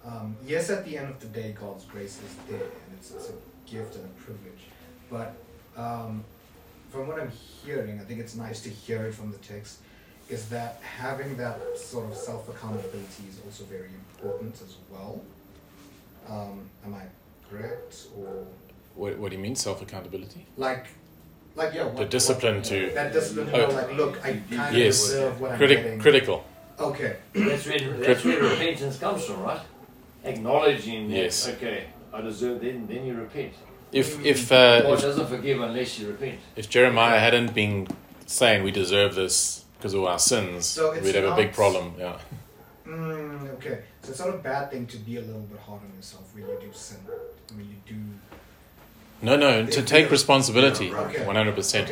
[0.06, 3.30] Um, yes, at the end of the day, God's grace is there, and it's, it's
[3.30, 3.34] a
[3.70, 4.64] gift and a privilege.
[5.10, 5.34] But
[5.78, 6.24] um,
[6.92, 7.32] from what I'm
[7.64, 9.80] hearing, I think it's nice to hear it from the text,
[10.30, 15.22] is that having that sort of self accountability is also very important as well.
[16.30, 17.04] Um, am I
[17.50, 18.06] correct?
[18.18, 18.46] Or
[18.96, 20.46] What, what do you mean self accountability?
[20.58, 20.86] like,
[21.56, 23.48] like yeah, The discipline what, to that discipline.
[23.48, 23.74] to Oh.
[23.74, 25.04] like, look, I kind Yes.
[25.04, 26.00] of deserve what I'm getting.
[26.00, 26.44] critical.
[26.80, 27.16] Okay.
[27.34, 29.62] That's where that's where repentance comes from, right?
[30.24, 31.48] Acknowledging that Yes.
[31.50, 31.88] okay,
[32.20, 33.54] I deserve then then you repent.
[33.92, 36.40] If if uh, God if, doesn't forgive unless you repent.
[36.56, 37.88] if Jeremiah hadn't been
[38.26, 41.94] saying we deserve this because of our sins, So we'd have a big problem.
[41.98, 42.18] Yeah.
[42.86, 45.92] Mm, okay, so it's not a bad thing to be a little bit hard on
[45.96, 46.98] yourself when you do sin,
[47.56, 47.96] when you do.
[49.22, 49.66] No, no.
[49.66, 51.92] To take responsibility, one hundred percent.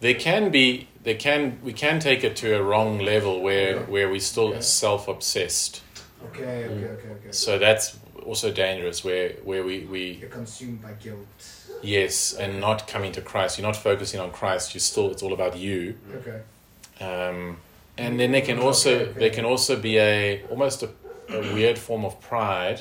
[0.00, 3.90] There can be there can we can take it to a wrong level where Okay.
[3.92, 4.60] where we still Okay.
[4.60, 5.82] self obsessed.
[6.26, 6.64] Okay.
[6.64, 6.84] Okay.
[6.96, 7.08] Okay.
[7.16, 7.32] Okay.
[7.32, 11.26] So that's also dangerous where where we, we You're consumed by guilt.
[11.82, 13.58] yes and not coming to Christ.
[13.58, 14.74] You're not focusing on Christ.
[14.74, 15.96] you're still it's all about you.
[16.14, 16.40] Okay.
[17.04, 17.56] Um,
[17.96, 20.88] and then there can also Okay, can also be a almost a,
[21.28, 22.80] a weird form of pride.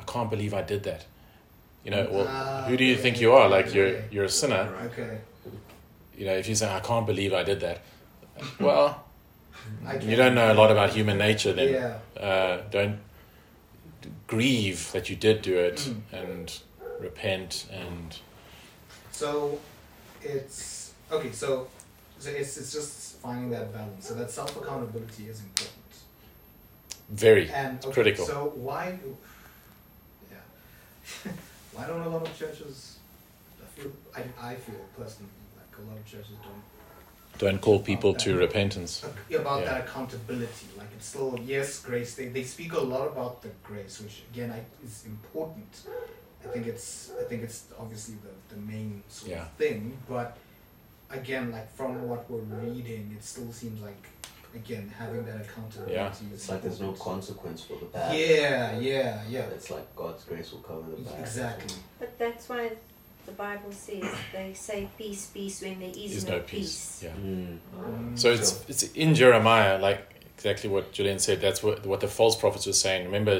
[0.00, 1.04] I can't believe I did that.
[1.84, 3.48] You know, well, Ah, who do you okay, think you are?
[3.48, 4.68] Like okay, you're you're a sinner.
[4.86, 5.18] Okay.
[6.16, 7.78] You know, if you say I can't believe I did that,
[8.60, 9.04] well,
[9.86, 11.52] I you don't know a lot about human nature.
[11.52, 12.22] Then Yeah.
[12.22, 12.98] uh, don't
[14.26, 16.00] grieve that you did do it Mm.
[16.12, 16.58] and
[16.98, 18.18] repent and
[19.12, 19.58] So,
[20.22, 21.32] it's okay.
[21.32, 21.68] So,
[22.18, 24.08] so it's it's just finding that balance.
[24.08, 25.74] So that self accountability is important.
[27.10, 28.26] very And okay, critical.
[28.26, 28.92] So why?
[29.02, 29.16] do-
[30.30, 31.32] Yeah.
[31.72, 32.98] why don't a lot of churches?
[33.62, 36.62] I feel I, I feel personally like a lot of churches don't
[37.38, 39.02] don't call people to repentance.
[39.04, 39.64] about Yeah.
[39.70, 40.66] that accountability.
[40.76, 42.14] Like it's still yes, grace.
[42.14, 45.72] They they speak a lot about the grace, which again I, is important.
[46.44, 49.42] I think it's I think it's obviously the the main sort Yeah.
[49.42, 50.36] of thing, but
[51.10, 54.02] again, like from what we're reading, it still seems like
[54.54, 55.94] again having that accountability.
[55.94, 56.10] Yeah.
[56.10, 58.16] is It's like there's no consequence for the bad.
[58.18, 59.54] Yeah, yeah, yeah.
[59.56, 61.20] It's like God's grace will cover the bad.
[61.20, 61.76] Exactly.
[62.00, 62.72] But that's why
[63.28, 67.02] the Bible says they say peace, peace when there is There's no, no peace.
[67.04, 67.10] Yeah.
[67.10, 67.58] Mm.
[67.78, 70.00] Mm, So it's it's in Jeremiah, like
[70.36, 71.40] exactly what Julian said.
[71.40, 73.04] That's what what the false prophets were saying.
[73.04, 73.34] Remember,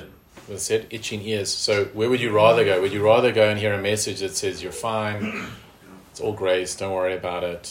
[0.46, 1.50] what it said itching ears.
[1.66, 2.80] So where would you rather go?
[2.82, 5.18] Would you rather go and hear a message that says you're fine,
[6.10, 7.62] it's all grace, don't worry about it,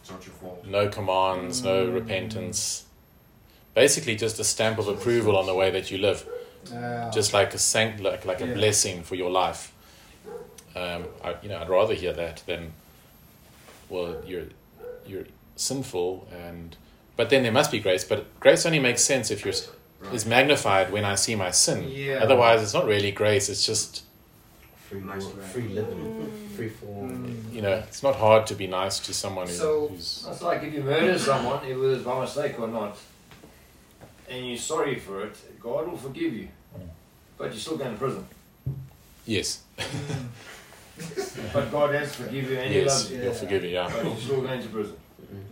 [0.00, 0.66] It's not your fault.
[0.66, 1.94] no commands, no Mm.
[2.00, 2.84] repentance,
[3.74, 6.20] basically just a stamp of approval on the way that you live,
[6.72, 9.62] Uh, just like a sanct, like like a blessing for your life.
[10.74, 12.72] Um, I, you know, I'd rather hear that than,
[13.88, 14.44] well, you're
[15.06, 15.24] you're
[15.56, 16.76] sinful and.
[17.14, 18.04] But then there must be grace.
[18.04, 19.54] But grace only makes sense if you're
[20.00, 20.14] Right.
[20.14, 21.88] is magnified when I see my sin.
[21.88, 22.20] Yeah.
[22.22, 23.48] Otherwise, it's not really grace.
[23.48, 24.02] It's just
[24.88, 26.56] Free, Nice will, free living, Mm.
[26.56, 27.26] free form.
[27.26, 30.42] mm, you know, it's not hard to be nice to someone who, So- who's It's
[30.42, 32.96] like if you murder someone, whether it's by mistake or not,
[34.28, 36.48] and you're sorry for it, God will forgive you.
[37.38, 38.26] But you're still going to prison.
[39.24, 40.26] yes, mm,
[41.52, 43.18] But God has forgiven you and He yes, loves you.
[43.18, 43.24] Yeah.
[43.24, 43.70] you'll forgive you.
[43.70, 44.96] Yeah, But you're still going to prison.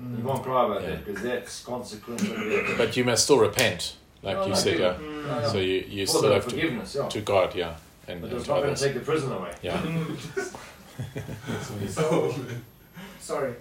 [0.03, 0.19] Mm.
[0.19, 0.89] You can't cry about Yeah.
[0.91, 2.23] that because that's consequence
[2.77, 4.79] but you must still repent, like No, you no, said.
[4.79, 5.27] Yeah, mm.
[5.27, 5.49] No, no.
[5.49, 7.09] so you you For still have to forgiveness, yeah.
[7.09, 7.77] to God, yeah,
[8.09, 9.55] and, But and it's to not going to take the prison away.
[9.63, 9.81] Yeah,
[11.89, 12.35] So,
[13.19, 13.55] sorry.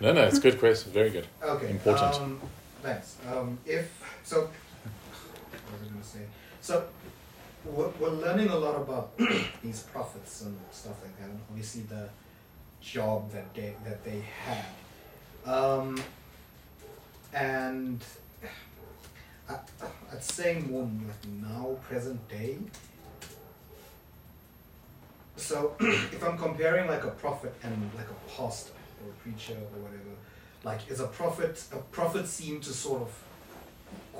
[0.00, 0.90] no, no, it's a good question.
[0.92, 1.26] Very good.
[1.42, 1.70] Okay.
[1.70, 2.14] Important.
[2.14, 2.40] Um,
[2.82, 3.16] thanks.
[3.30, 3.90] Um, if
[4.24, 6.20] so, what was I going to say?
[6.62, 6.84] So,
[7.64, 9.16] we're, we're learning a lot about
[9.62, 12.08] these prophets and stuff like that, and obviously the
[12.80, 14.64] job that they that they had.
[15.44, 16.00] Um,
[17.32, 18.04] and
[19.48, 19.56] I,
[20.12, 22.58] I'd say more like now, present day.
[25.36, 28.72] So, if I'm comparing like a prophet and like a pastor
[29.04, 30.10] or a preacher or whatever,
[30.64, 33.22] like is a prophet a prophet seem to sort of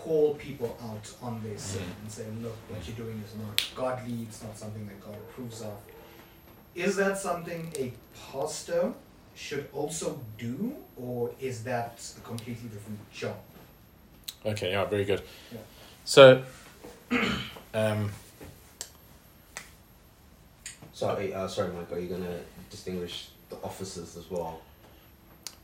[0.02, 2.00] call people out on their sin Mhm.
[2.02, 5.60] and say, look, what you're doing is not godly, it's not something that God approves
[5.62, 5.76] of.
[6.74, 7.92] Is that something a
[8.32, 8.92] pastor
[9.34, 13.36] should also do, or is that a completely different job?
[14.44, 15.22] Okay, yeah, very good.
[15.52, 15.58] Yeah.
[16.04, 16.42] So,
[17.74, 18.10] um,
[20.94, 21.90] Sorry, uh, sorry, Mike.
[21.90, 22.38] Are you gonna
[22.70, 24.60] distinguish the officers as well?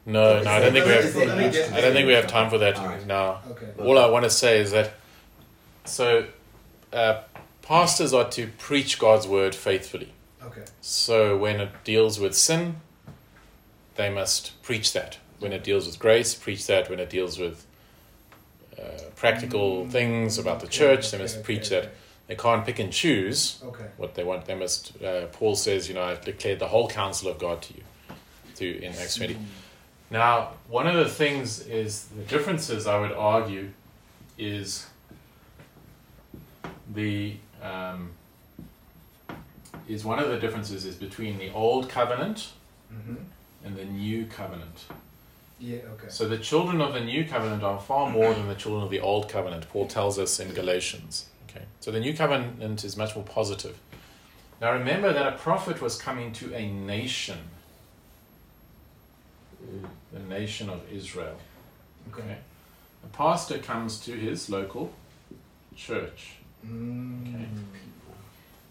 [0.08, 1.16] No, no, I don't think we have.
[1.74, 3.42] I don't think we have time for that now.
[3.50, 3.66] Okay.
[3.78, 4.94] All I want to say is that
[5.84, 6.26] so
[6.92, 7.22] uh,
[7.62, 10.12] pastors are to preach God's word faithfully.
[10.42, 10.64] Okay.
[10.80, 12.76] So when it deals with sin,
[13.96, 15.18] they must preach that.
[15.40, 16.90] When it deals with grace, preach that.
[16.90, 17.66] When it deals with
[18.78, 18.82] uh,
[19.16, 21.10] practical Mm, things about the okay, church.
[21.10, 21.90] They must okay, preach that
[22.28, 23.86] they can't pick and choose Okay.
[23.96, 24.46] what they want.
[24.46, 25.02] They must.
[25.02, 27.82] Uh, Paul says, you know, I've declared the whole counsel of God to you,
[28.56, 29.36] to in Acts twenty.
[30.10, 32.86] Now, one of the things is the differences.
[32.86, 33.70] I would argue
[34.38, 34.86] is
[36.94, 38.10] the um,
[39.86, 42.50] is one of the differences is between the old covenant
[42.90, 43.16] Mm-hmm.
[43.66, 44.86] and the new covenant.
[45.60, 45.80] Yeah.
[45.92, 46.08] Okay.
[46.08, 49.00] So the children of the new covenant are far more than the children of the
[49.00, 49.68] old covenant.
[49.68, 51.26] Paul tells us in Galatians.
[51.50, 53.78] Okay, so the new covenant is much more positive.
[54.58, 57.36] Now remember that a prophet was coming to a nation,
[60.18, 61.36] the nation of Israel.
[62.12, 62.22] Okay.
[62.22, 62.38] Okay,
[63.04, 64.92] a pastor comes to his local
[65.76, 66.34] church.
[66.66, 67.34] Mm.
[67.34, 67.44] Okay.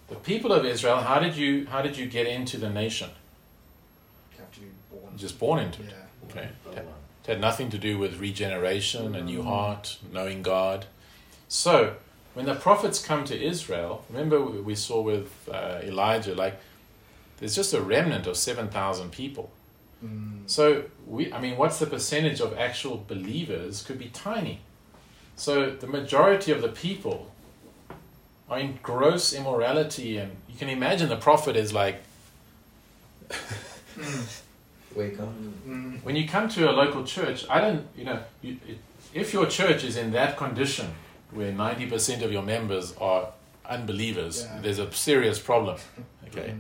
[0.10, 0.98] The people of Israel.
[0.98, 3.10] How did you how did you get into the nation?
[4.34, 5.18] You have to be born.
[5.18, 5.90] Just born into it.
[5.90, 6.30] Yeah.
[6.30, 6.50] Okay.
[6.76, 10.86] It had nothing to do with regeneration, a new heart, knowing God.
[11.50, 11.96] So,
[12.34, 16.58] when the prophets come to Israel, remember we we saw with uh, Elijah, like,
[17.38, 19.52] there's just a remnant of 7,000 people.
[20.04, 20.42] Mm.
[20.48, 24.62] So, we, I mean, what's the percentage of actual believers could be tiny.
[25.36, 27.32] So, the majority of the people
[28.50, 32.04] are in gross immorality, and you can imagine the prophet is like,
[33.98, 34.42] Mm.
[34.96, 35.30] Wake up.
[35.68, 36.04] Mm.
[36.04, 38.78] when you come to a local church, I don't, you know, you, it,
[39.14, 40.88] if your church is in that condition
[41.32, 43.30] where 90% of your members are
[43.66, 44.62] unbelievers, Yeah.
[44.62, 45.78] there's a serious problem.
[46.28, 46.54] Okay.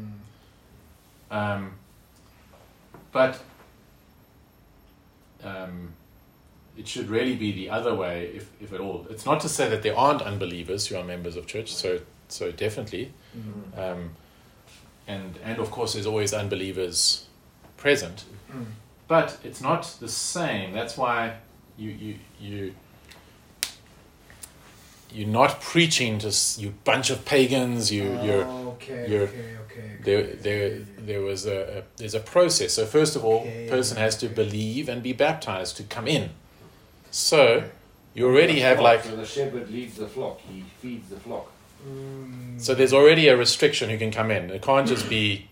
[1.31, 1.35] Mm.
[1.35, 1.71] Um,
[3.18, 3.39] but
[5.43, 5.93] um,
[6.78, 9.07] it should really be the other way, if, if at all.
[9.09, 12.51] It's not to say that there aren't unbelievers who are members of church, so, so
[12.51, 13.11] definitely.
[13.36, 13.80] Mm.
[13.80, 14.11] Um,
[15.07, 17.26] and, and of course, there's always unbelievers
[17.78, 18.26] present.
[18.51, 18.65] Mm.
[19.07, 20.74] But it's not the same.
[20.74, 21.38] That's why
[21.78, 22.74] you you you
[25.13, 27.89] you're not preaching to you bunch of pagans.
[27.89, 28.43] You you're
[28.74, 29.66] okay, you're- okay, okay.
[30.07, 30.79] There there
[31.09, 32.73] there was a, a there's a process.
[32.73, 36.29] So first of all, Okay, person has to believe and be baptized to come in.
[37.11, 37.63] So
[38.15, 40.39] you already have like So the shepherd leads the flock.
[40.49, 41.51] He feeds the flock.
[41.87, 42.59] Mm.
[42.59, 44.49] so there's already a restriction who can come in.
[44.49, 45.47] It can't just be.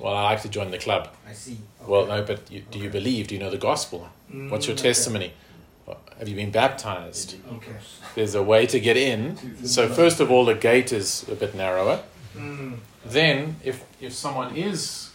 [0.00, 1.08] Well, I like to join the club.
[1.28, 1.58] I see.
[1.86, 3.28] Well, no, but you, do you believe?
[3.28, 4.08] Do you know the gospel?
[4.50, 4.88] What's your Mm, okay.
[4.88, 5.32] testimony?
[6.18, 7.36] Have you been baptized?
[7.56, 7.76] Okay.
[8.14, 9.36] There's a way to get in.
[9.66, 12.00] So first of all, the gate is a bit narrower.
[12.36, 12.78] Mm.
[13.04, 15.10] Then, if if someone is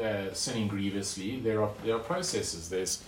[0.00, 2.68] uh, sinning grievously, there are there are processes.
[2.68, 3.02] There's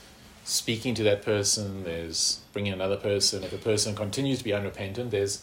[0.45, 1.85] speaking to that person.
[1.85, 3.43] There's bringing another person.
[3.45, 5.43] If a person continues to be unrepentant, there's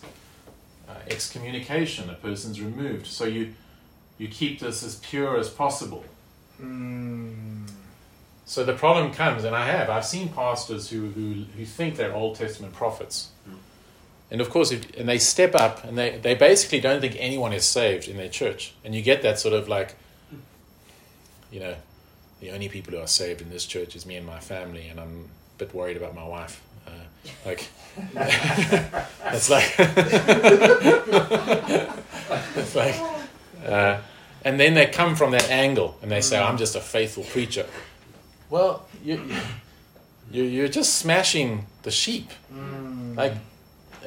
[0.88, 2.10] uh, excommunication.
[2.10, 3.08] A person's removed.
[3.08, 3.54] So you
[4.18, 6.04] you keep this as pure as possible.
[6.62, 7.68] Mm.
[8.46, 12.16] So the problem comes, and I have, I've seen pastors who, who, who think they're
[12.16, 13.30] Old Testament prophets.
[14.30, 17.54] And of course, if, and they step up and they, they basically don't think anyone
[17.54, 18.74] is saved in their church.
[18.84, 19.96] And you get that sort of like,
[21.52, 21.76] you know,
[22.42, 25.00] the only people who are saved in this church is me and my family, and
[25.00, 26.62] I'm a bit worried about my wife.
[26.86, 26.92] Uh,
[27.46, 27.68] like,
[29.34, 29.76] it's like,
[32.56, 32.96] it's like,
[33.66, 34.02] uh,
[34.44, 37.66] and then they come from that angle and they say, I'm just a faithful preacher.
[38.50, 39.22] Well, you,
[40.32, 42.30] you, you're just smashing the sheep.
[42.54, 43.16] Mm.
[43.18, 43.34] Like,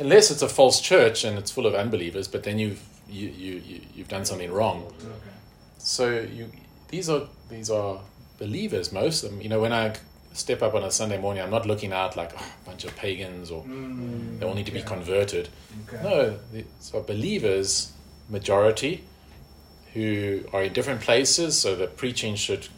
[0.00, 3.62] unless it's a false church and it's full of unbelievers, but then you've, you, you,
[3.66, 4.86] you, you've done something wrong.
[5.00, 5.08] Okay.
[5.78, 6.50] So you,
[6.88, 8.00] these are these are
[8.38, 9.40] believers, most of them.
[9.40, 9.94] You know, when I
[10.32, 12.94] step up on a Sunday morning, I'm not looking out like oh, a bunch of
[12.96, 14.38] pagans or Mm.
[14.38, 15.48] they all need to be converted.
[15.88, 16.02] Okay.
[16.02, 17.92] No, these are believers,
[18.28, 19.04] majority,
[19.94, 21.58] who are in different places.
[21.60, 22.68] So the preaching should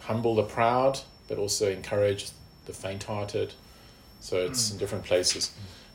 [0.00, 2.30] humble the proud, but also encourage
[2.66, 3.54] the faint-hearted.
[4.20, 4.72] So it's Mm.
[4.72, 5.50] in different places.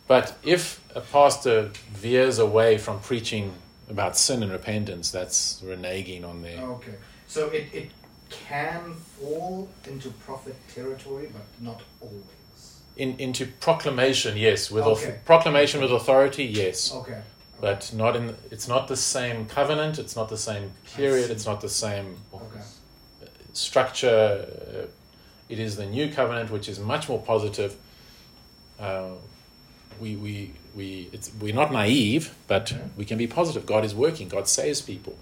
[0.07, 3.53] But if a pastor veers away from preaching
[3.89, 6.93] about sin and repentance, that's reneging on their Okay.
[7.27, 7.89] So it, it
[8.29, 12.81] can fall into prophet territory, but not always.
[12.97, 14.37] in, into proclamation.
[14.37, 15.19] Yes, with Okay.
[15.25, 16.45] proclamation with authority.
[16.45, 16.93] Yes.
[16.93, 17.21] Okay.
[17.61, 21.61] but not in it's not the same covenant it's not the same period it's not
[21.61, 22.59] the same Okay.
[23.53, 24.45] structure
[25.47, 27.75] it is the new covenant which is much more positive
[28.79, 29.11] uh,
[29.99, 32.81] we we we it's we're not naive but Okay.
[32.97, 35.17] we can be positive god is working god saves people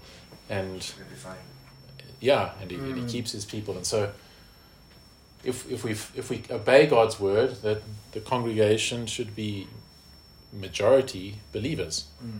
[0.50, 0.92] and
[2.20, 3.08] yeah and he, and he Mm.
[3.10, 4.10] keeps his people and so
[5.44, 9.66] if if we if we obey god's word that the congregation should be
[10.52, 12.38] majority believers Mm.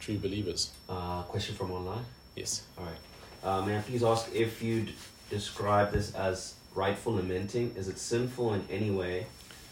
[0.00, 2.04] true believers Uh, question from online.
[2.36, 3.00] yes All right.
[3.42, 4.92] Uh, may I please ask if you'd
[5.30, 7.72] describe this as rightful lamenting?
[7.76, 9.26] Is it sinful in any way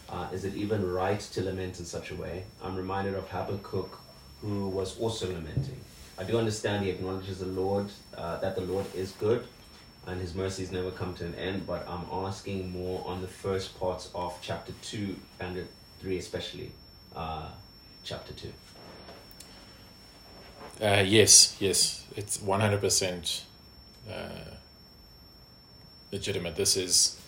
[0.09, 2.43] Uh, is it even right to lament in such a way?
[2.63, 3.99] I'm reminded of Habakkuk,
[4.41, 5.79] who was also lamenting.
[6.17, 7.87] I do understand he acknowledges the Lord,
[8.17, 9.45] uh, that the Lord is good,
[10.07, 13.77] and his mercies never come to an end, but I'm asking more on the first
[13.79, 15.67] parts of chapter 2 and
[15.99, 16.71] 3, especially
[17.15, 17.49] uh,
[18.03, 18.47] chapter 2.
[20.79, 23.45] Uh, yes, yes, it's one hundred percent
[24.07, 24.51] uh,
[26.11, 26.55] legitimate.
[26.55, 27.19] This is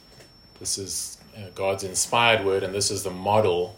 [0.59, 1.17] this is
[1.55, 3.77] God's inspired word, and this is the model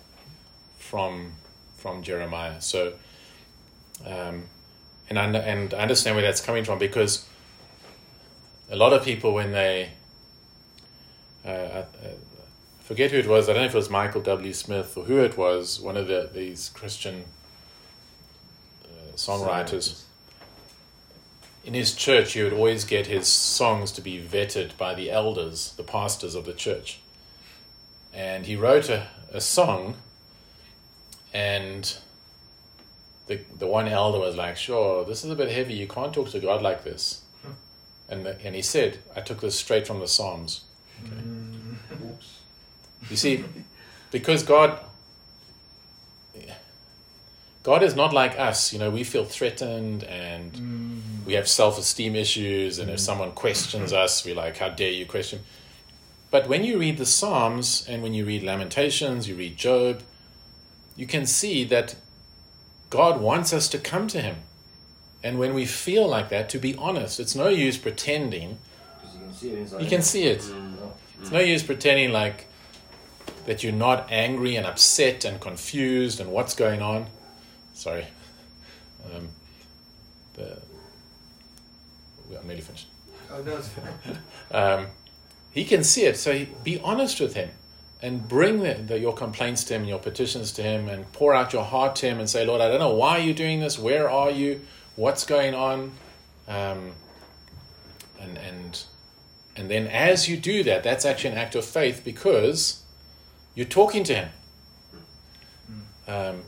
[0.80, 1.34] from
[1.78, 2.62] from Jeremiah.
[2.62, 2.94] So,
[4.06, 4.44] um,
[5.10, 7.26] and I, and I understand where that's coming from because
[8.70, 9.92] a lot of people when they
[11.46, 12.14] uh, I, I
[12.82, 13.50] forget who it was.
[13.50, 14.54] I don't know if it was Michael W.
[14.54, 15.80] Smith or who it was.
[15.80, 17.26] One of the these Christian
[18.86, 20.04] uh, songwriters
[21.64, 25.74] in his church, he would always get his songs to be vetted by the elders,
[25.78, 27.00] the pastors of the church.
[28.14, 29.96] And he wrote a, a song,
[31.34, 31.98] and
[33.28, 35.74] the, the one elder was like, Sure, this is a bit heavy.
[35.74, 37.22] You can't talk to God like this.
[38.10, 40.66] And, the, and he said, I took this straight from the Psalms.
[41.02, 41.76] Mm.
[42.04, 42.40] Oops.
[43.10, 43.46] You see,
[44.12, 44.78] because God
[47.64, 48.74] God is not like us.
[48.74, 51.26] You know, we feel threatened and mm.
[51.26, 52.80] we have self esteem issues.
[52.80, 53.00] And if mm.
[53.00, 55.42] someone questions us, we're like, how dare you question?
[56.32, 60.02] But when you read the Psalms and when you read Lamentations, you read Job,
[60.96, 61.96] you can see that
[62.90, 64.38] God wants us to come to Him.
[65.24, 68.58] And when we feel like that, to be honest, it's no use pretending.
[69.14, 69.82] You can see it.
[69.82, 70.52] You can see it.
[71.20, 72.48] It's no use pretending like
[73.46, 77.08] that you're not angry and upset and confused and what's going on.
[77.74, 78.08] Sorry.
[79.14, 79.30] Um,
[80.34, 80.58] the,
[82.40, 82.88] I'm nearly finished.
[83.32, 84.18] Oh, no, it's fine.
[84.52, 84.88] Um,
[85.52, 87.50] he can see it, so be honest with him
[88.02, 91.54] and bring the, the, your complaints to him, your petitions to him, and pour out
[91.54, 93.78] your heart to him and say, Lord, I don't know why you're doing this.
[93.78, 94.62] Where are you?
[94.96, 95.92] What's going on?
[96.48, 96.94] Um,
[98.20, 98.84] and and
[99.56, 102.84] and then as you do that, that's actually an act of faith because
[103.54, 104.30] you're talking to him.
[106.08, 106.44] Um,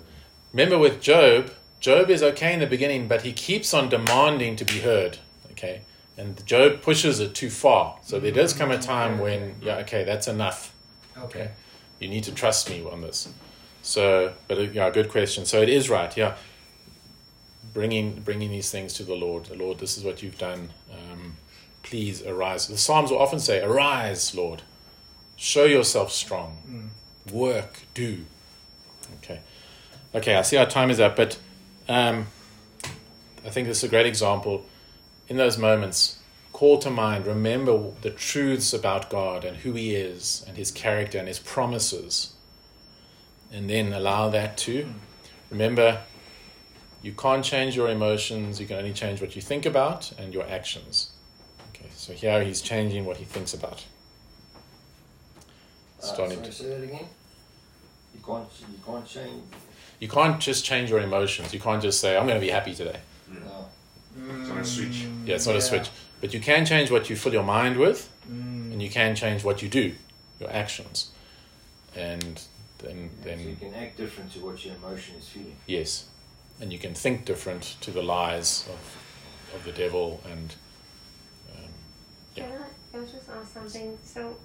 [0.52, 4.66] remember with Job, Job is okay in the beginning, but he keeps on demanding to
[4.66, 5.20] be heard.
[5.52, 5.82] Okay,
[6.18, 7.98] and Job pushes it too far.
[8.04, 10.74] So there does come a time when, yeah, okay, that's enough.
[11.18, 11.52] Okay.
[12.00, 13.30] You need to trust me on this.
[13.82, 15.46] So, but uh, yeah, good question.
[15.46, 16.16] So it is right.
[16.16, 16.36] Yeah,
[17.74, 19.46] bringing bringing these things to the Lord.
[19.46, 20.70] The Lord, this is what you've done.
[20.92, 21.38] Um,
[21.82, 22.68] please arise.
[22.68, 24.62] The Psalms will often say, "Arise, Lord,
[25.36, 26.92] show yourself strong,
[27.28, 27.34] Mm.
[27.34, 28.26] work, do."
[29.22, 29.40] Okay,
[30.16, 30.36] okay.
[30.36, 31.38] I see our time is up, but
[31.90, 32.28] um,
[33.46, 34.66] I think this is a great example.
[35.34, 36.20] In those moments,
[36.52, 41.18] call to mind, remember the truths about God and who He is, and His character
[41.18, 42.34] and His promises,
[43.52, 44.94] and then allow that to
[45.50, 46.02] remember.
[47.02, 48.62] You can't change your emotions.
[48.62, 51.10] You can only change what you think about and your actions.
[51.70, 53.84] Okay, so here he's changing what he thinks about.
[56.00, 57.08] Uh, Starting sorry, to, say that again.
[58.14, 58.48] You can't.
[58.72, 59.44] You can't change.
[60.00, 61.56] you can't just change your emotions.
[61.56, 63.70] You can't just say, "I'm going to be happy today." No.
[64.16, 65.06] It's not a switch.
[65.26, 65.90] Yeah, it's not a switch.
[66.22, 68.72] But you can change what you fill your mind with, Mm.
[68.72, 69.94] and you can change what you do,
[70.40, 71.12] your actions,
[71.96, 72.42] and
[72.80, 75.58] then so you can act different to what your emotion is feeling.
[75.68, 76.06] yes,
[76.62, 78.98] and you can think different to the lies of
[79.56, 80.56] of the devil and.
[81.52, 81.70] Um,
[82.36, 82.44] Yeah.
[82.48, 83.98] Can I, can I just ask something?
[84.04, 84.36] So,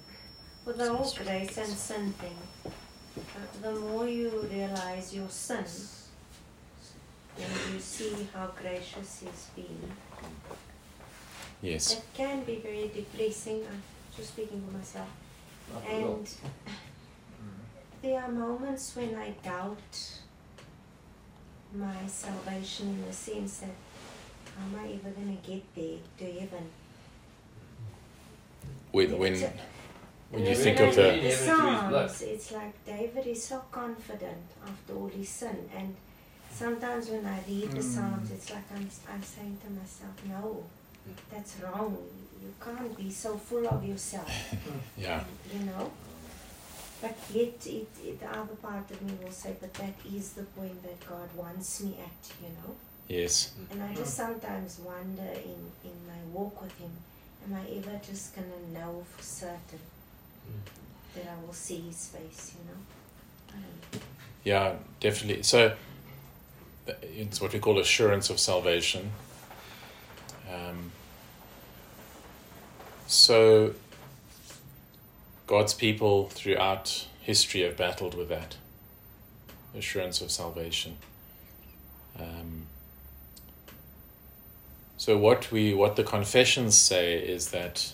[0.66, 2.36] with the whole grace and sin thing,
[3.16, 5.64] uh, the more you realize your sin,
[7.40, 9.92] and you see how gracious He's been,
[11.62, 11.94] yes.
[11.94, 13.64] that can be very depressing.
[13.70, 13.82] I'm
[14.16, 15.08] just speaking for myself.
[15.72, 15.84] Not.
[15.92, 16.30] And
[18.02, 20.20] there are moments when I doubt
[21.74, 23.70] my salvation in the sense that
[24.56, 26.64] how am I ever going to get there to heaven?
[28.90, 29.52] When when a-
[30.30, 32.10] when you then think of the the Heaven through his blood.
[32.10, 35.68] Psalms, it's like David is so confident after all his sin.
[35.74, 35.96] And
[36.58, 37.92] sometimes when I read the Mm.
[37.94, 40.64] Psalms, it's like I'm, I'm saying to myself, no,
[41.30, 41.96] that's wrong.
[42.42, 44.30] You can't be so full of yourself,
[45.06, 45.90] yeah you know.
[47.00, 50.42] But yet, it, it, the other part of me will say, but that is the
[50.56, 52.70] point that God wants me at, you know.
[53.06, 56.90] yes And I just sometimes wonder in, in my walk with Him,
[57.44, 59.84] am I ever just going to know for certain
[61.14, 62.80] that I will see His face, you know?
[63.50, 64.00] I don't know.
[64.44, 65.44] Yeah, definitely.
[65.44, 65.72] So
[67.02, 69.12] it's what we call assurance of salvation.
[70.52, 70.92] Um,
[73.06, 73.74] so
[75.46, 78.56] God's people throughout history have battled with that
[79.76, 80.96] assurance of salvation.
[82.18, 82.66] Um,
[84.96, 87.92] so what we what the confessions say is that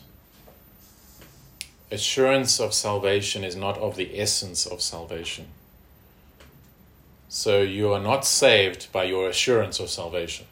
[1.90, 5.46] assurance of salvation is not of the essence of salvation.
[7.34, 10.46] So you are not saved by your assurance of salvation.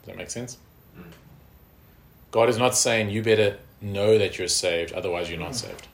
[0.00, 0.56] Does that make sense?
[0.98, 1.02] Mm.
[2.30, 5.86] God is not saying you better know that you're saved, otherwise you're not saved.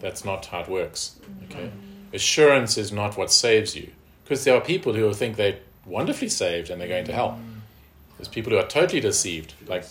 [0.00, 1.16] That's not how it works.
[1.44, 1.70] Okay?
[2.12, 3.90] Assurance is not what saves you.
[4.24, 7.40] Because there are people who think they're wonderfully saved and they're going to hell.
[8.18, 9.54] There's people who are totally deceived.
[9.66, 9.86] Like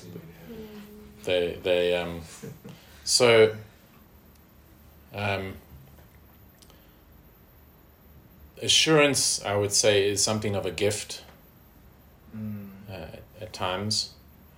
[1.23, 2.21] they they um
[3.03, 3.55] so
[5.15, 5.55] um
[8.61, 11.23] assurance I would say is something of a gift
[12.35, 12.69] Mm.
[12.89, 14.11] uh, at times.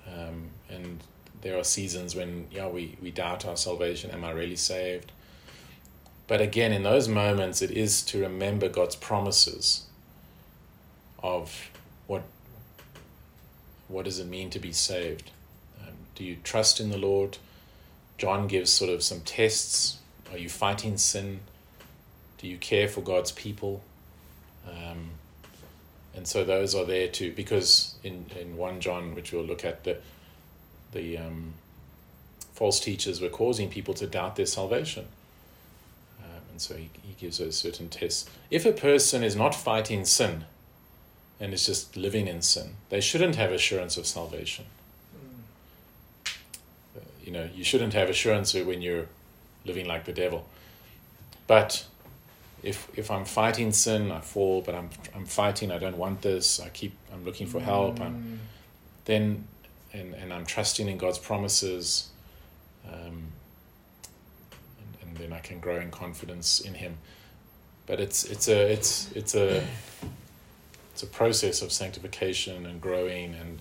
[0.06, 1.02] Um, and
[1.42, 4.12] there are seasons when, yeah, we, we doubt our salvation.
[4.12, 5.12] Am I really saved?
[6.28, 9.86] But again, in those moments, it is to remember God's promises
[11.24, 11.70] of
[12.08, 12.24] what
[13.88, 15.32] what does it mean to be saved?
[15.82, 17.38] Um, do you trust in the Lord?
[18.18, 19.98] John gives sort of some tests.
[20.32, 21.42] Are you fighting sin?
[22.38, 23.84] Do you care for God's people?
[24.68, 25.12] Um,
[26.16, 29.84] and so those are there too because in, in 1 john which we'll look at
[29.84, 29.98] the
[30.92, 31.54] the um,
[32.54, 35.06] false teachers were causing people to doubt their salvation.
[36.20, 38.30] Um, and so he, he gives those certain tests.
[38.50, 40.44] If a person is not fighting sin
[41.40, 44.66] and is just living in sin they shouldn't have assurance of salvation.
[46.26, 49.08] Uh, you know you shouldn't have assurance when you're
[49.66, 50.46] living like the devil.
[51.48, 51.86] But
[52.64, 55.72] if if I'm fighting sin, I fall, but I'm I'm fighting.
[55.72, 56.60] I don't want this.
[56.60, 56.94] I keep.
[57.14, 58.00] I'm looking for help.
[58.00, 58.38] I'm Mm.
[59.06, 59.48] then,
[59.94, 62.10] and and I'm trusting in God's promises.
[62.88, 63.32] Um,
[64.80, 66.98] and, and then I can grow in confidence in Him.
[67.88, 69.64] But it's it's a it's it's a
[70.94, 73.60] it's a process of sanctification and growing, and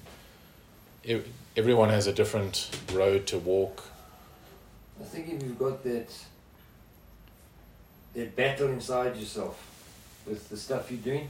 [1.08, 1.26] ev-
[1.56, 3.84] everyone has a different road to walk.
[5.00, 6.12] I think if you've got that
[8.14, 9.56] that battle inside yourself
[10.26, 11.28] with the stuff you're doing.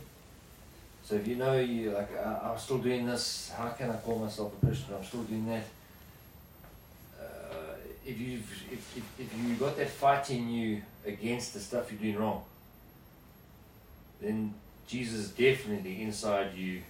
[1.04, 4.18] So if you know you like uh, I'm still doing this, how can I call
[4.18, 4.94] myself a Christian?
[4.94, 5.64] I'm still doing that.
[7.20, 7.74] Uh,
[8.06, 8.38] if you
[8.70, 12.42] if, if if you got that fight in you against the stuff you're doing wrong,
[14.20, 14.54] then
[14.86, 16.82] Jesus is definitely inside you,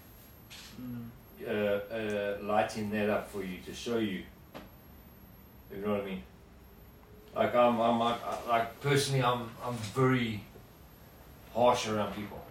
[0.81, 1.09] Mm.
[1.47, 4.23] uh, uh, lighting that up for you to show you.
[5.73, 6.23] You know what I mean?
[7.35, 10.41] Like I'm, I'm like, like personally, I'm, I'm very
[11.55, 12.43] harsh around people,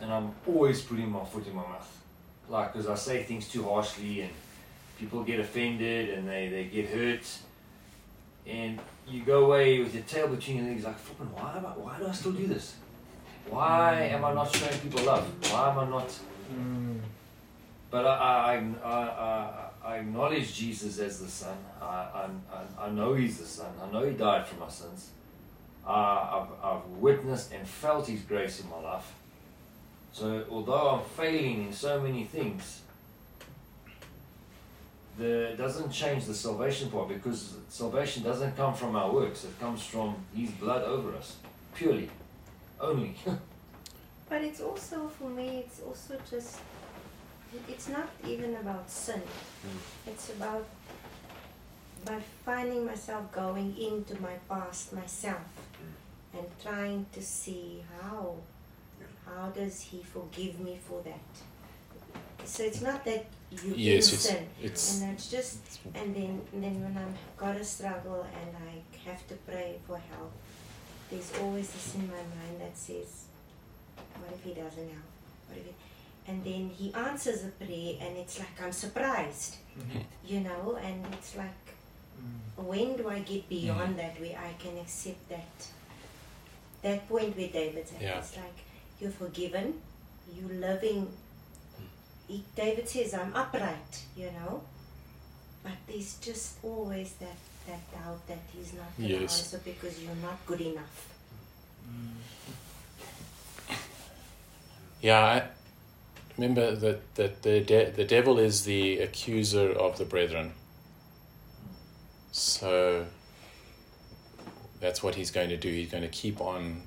[0.00, 2.02] and I'm always putting my foot in my mouth,
[2.48, 4.30] like because I say things too harshly, and
[4.98, 7.26] people get offended and they, they get hurt,
[8.46, 8.78] and
[9.08, 11.98] you go away with your tail between your legs, like flipping, why am I, why
[11.98, 12.76] do I still do this?
[13.48, 15.26] Why am I not showing people love?
[15.52, 16.08] Why am I not?
[16.52, 17.00] Mm.
[17.90, 21.56] But I, I, I, I, I acknowledge Jesus as the Son.
[21.80, 23.72] I, I, I- know He's the Son.
[23.82, 25.10] I know He died for my sins.
[25.86, 29.12] Uh, I've, I've witnessed and felt His grace in my life.
[30.12, 32.80] So although I'm failing in so many things,
[35.18, 39.44] the it doesn't change the salvation part because salvation doesn't come from our works.
[39.44, 41.36] It comes from His blood over us,
[41.74, 42.08] purely,
[42.80, 43.16] only.
[44.26, 45.64] But it's also for me.
[45.66, 46.58] It's also just.
[47.68, 49.22] It's not even about sin.
[49.22, 50.10] Mm.
[50.10, 50.66] It's about
[52.04, 55.40] by finding myself going into my past myself
[55.80, 56.38] mm.
[56.38, 58.36] and trying to see how
[59.26, 61.20] how does he forgive me for that.
[62.44, 64.46] So it's not that you Yes, it's sin.
[64.62, 65.58] it's And it's just,
[65.94, 70.32] and then, then when I've got a struggle and I have to pray for help,
[71.10, 73.24] there's always this in my mind that says,
[73.96, 75.10] what if he doesn't help?
[75.48, 75.72] What if he,
[76.26, 80.04] and then he answers a prayer and it's like I'm surprised, Mhm.
[80.24, 81.64] you know, and it's like,
[82.18, 82.64] Mm.
[82.64, 85.68] when do I get beyond that where I can accept that,
[86.82, 88.00] that point where David's at?
[88.02, 88.18] Yeah.
[88.18, 88.58] It's like,
[89.00, 89.80] you're forgiven,
[90.34, 91.12] you're loving
[92.26, 94.62] he, David says, I'm upright, you know.
[95.62, 99.40] But there's just always that, that doubt that he's not going to Yes.
[99.42, 101.06] answer because you're not good enough.
[101.86, 102.14] Mm.
[105.02, 105.42] Yeah, I
[106.36, 110.52] remember that, that the, de- the devil is the accuser of the brethren.
[112.32, 113.06] So
[114.80, 115.68] that's what he's going to do.
[115.68, 116.82] He's going to keep on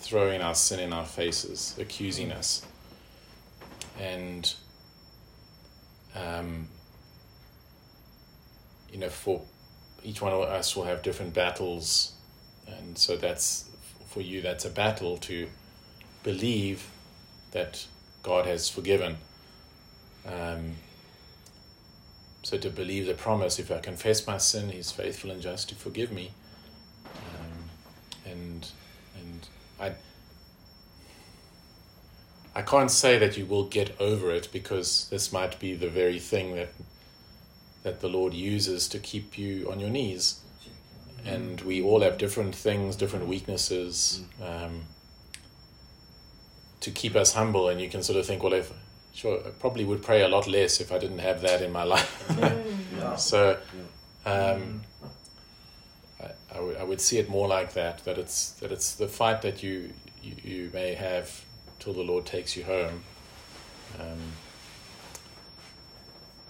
[0.00, 2.66] throwing our sin in our faces, accusing us.
[4.00, 4.52] And,
[6.14, 6.68] um,
[8.90, 9.42] you know, for
[10.02, 12.12] each one of us will have different battles.
[12.66, 13.68] And so that's
[14.08, 15.48] for you that's a battle to
[16.22, 16.90] believe
[17.52, 17.86] that
[18.22, 19.16] God has forgiven.
[20.26, 20.74] Um,
[22.42, 25.74] so to believe the promise, if I confess my sin, He's faithful and just to
[25.74, 26.32] forgive me.
[27.06, 27.70] Um,
[28.32, 28.68] and
[29.18, 29.48] and
[29.80, 29.92] I
[32.54, 36.18] I can't say that you will get over it because this might be the very
[36.18, 36.72] thing that
[37.82, 40.40] that the Lord uses to keep you on your knees.
[41.24, 44.82] And we all have different things, different weaknesses, um,
[46.82, 47.68] to keep us humble.
[47.68, 48.72] And you can sort of think, well, if
[49.14, 51.82] sure, I probably would pray a lot less if I didn't have that in my
[51.94, 52.30] life.
[52.96, 53.16] Yeah.
[53.16, 53.58] so,
[54.26, 54.82] um,
[56.20, 58.04] I, I, w- I would see it more like that.
[58.04, 59.90] That it's that it's the fight that you
[60.22, 61.44] you, you may have
[61.78, 63.02] till the Lord takes you home.
[64.00, 64.18] Um,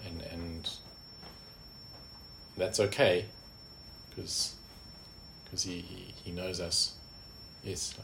[0.07, 0.71] and and
[2.57, 3.25] that's okay,
[4.11, 4.55] because
[5.65, 5.81] he
[6.25, 6.95] he knows us.
[7.65, 7.95] Yes.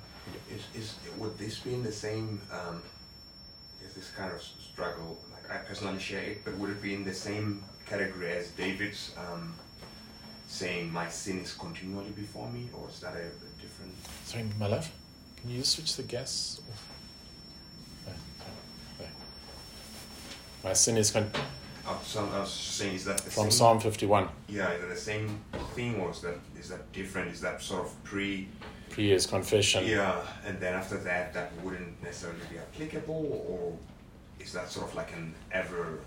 [0.50, 2.40] Is, is would this be in the same?
[2.52, 2.82] Um,
[3.86, 5.18] is this kind of struggle?
[5.32, 9.12] Like I personally share it, but would it be in the same category as David's
[9.16, 9.54] um,
[10.46, 13.94] saying, "My sin is continually before me," or is that a, a different?
[14.24, 14.90] Sorry, my love.
[15.40, 16.88] Can you switch the gas off?
[18.06, 18.12] No,
[18.98, 19.10] no, no.
[20.64, 21.30] My sin is con-
[21.90, 23.50] Oh, so I was saying, is that the from same?
[23.50, 24.28] Psalm fifty-one.
[24.48, 25.40] Yeah, is that the same
[25.74, 27.32] thing, or is that is that different?
[27.32, 28.48] Is that sort of pre?
[28.90, 29.86] Pre is confession.
[29.86, 33.76] Yeah, and then after that, that wouldn't necessarily be applicable, or
[34.42, 35.98] is that sort of like an ever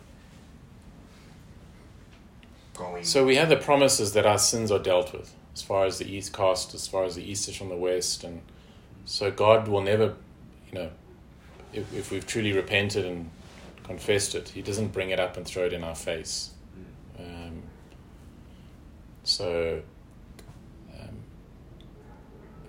[2.75, 3.03] going?
[3.03, 6.11] So we have the promises that our sins are dealt with, as far as the
[6.11, 8.41] east cast, as far as the east is from the west, and
[9.05, 10.15] so God will never,
[10.71, 10.89] you know,
[11.73, 13.29] if, if we've truly repented and
[13.83, 16.51] confessed it, He doesn't bring it up and throw it in our face.
[17.19, 17.63] Um,
[19.23, 19.81] so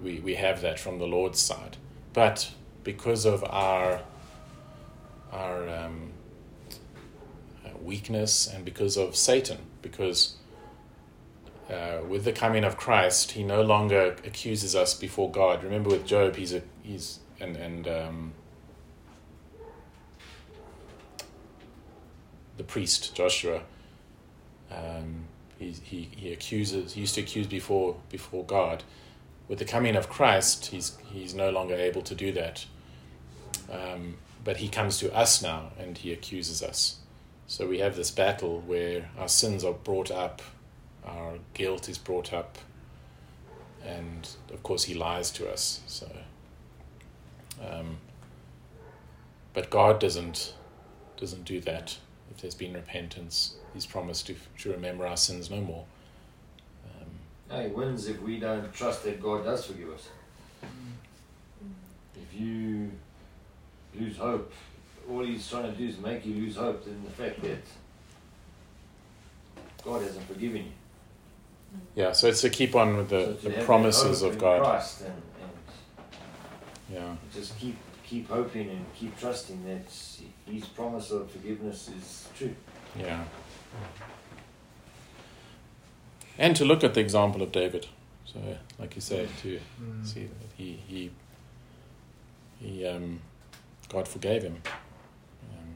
[0.02, 1.76] we we have that from the Lord's side,
[2.12, 2.50] but
[2.84, 4.02] because of our
[5.32, 6.12] our um,
[7.64, 10.36] uh, weakness and because of Satan, because
[11.70, 15.64] uh, with the coming of Christ, he no longer accuses us before God.
[15.64, 18.32] Remember, with Job, he's a he's and and um,
[22.56, 23.62] the priest Joshua.
[24.70, 25.24] Um,
[25.58, 26.94] he, he he accuses.
[26.94, 28.82] He used to accuse before before God.
[29.52, 32.64] With the coming of Christ, he's he's no longer able to do that.
[33.70, 37.00] Um, but he comes to us now and he accuses us.
[37.48, 40.40] So we have this battle where our sins are brought up,
[41.04, 42.56] our guilt is brought up,
[43.84, 45.80] and of course he lies to us.
[45.86, 46.10] So,
[47.62, 47.98] um,
[49.52, 50.54] but God doesn't
[51.18, 51.98] doesn't do that.
[52.30, 55.84] If there's been repentance, He's promised to to remember our sins no more.
[57.52, 60.08] Hey, wins if we don't trust that God does forgive us.
[60.64, 60.68] Mm.
[62.16, 62.90] If you
[63.94, 64.50] lose hope,
[65.10, 67.58] all he's trying to do is make you lose hope in the fact that
[69.84, 70.72] God hasn't forgiven you.
[71.76, 71.80] Mm.
[71.94, 74.62] yeah, so it's to keep on with the, to the promises of God.
[74.62, 75.10] Christ and,
[75.42, 77.76] and Yeah, just keep
[78.06, 79.92] keep hoping and keep trusting that
[80.50, 82.54] His promise of forgiveness is true.
[82.98, 83.24] yeah.
[83.24, 84.11] Mm.
[86.38, 87.86] And to look at the example of David.
[88.24, 88.38] So,
[88.78, 90.06] like you say, to Mm.
[90.06, 91.10] see that he he
[92.60, 93.20] he um,
[93.88, 94.62] God forgave him.
[95.50, 95.74] Um,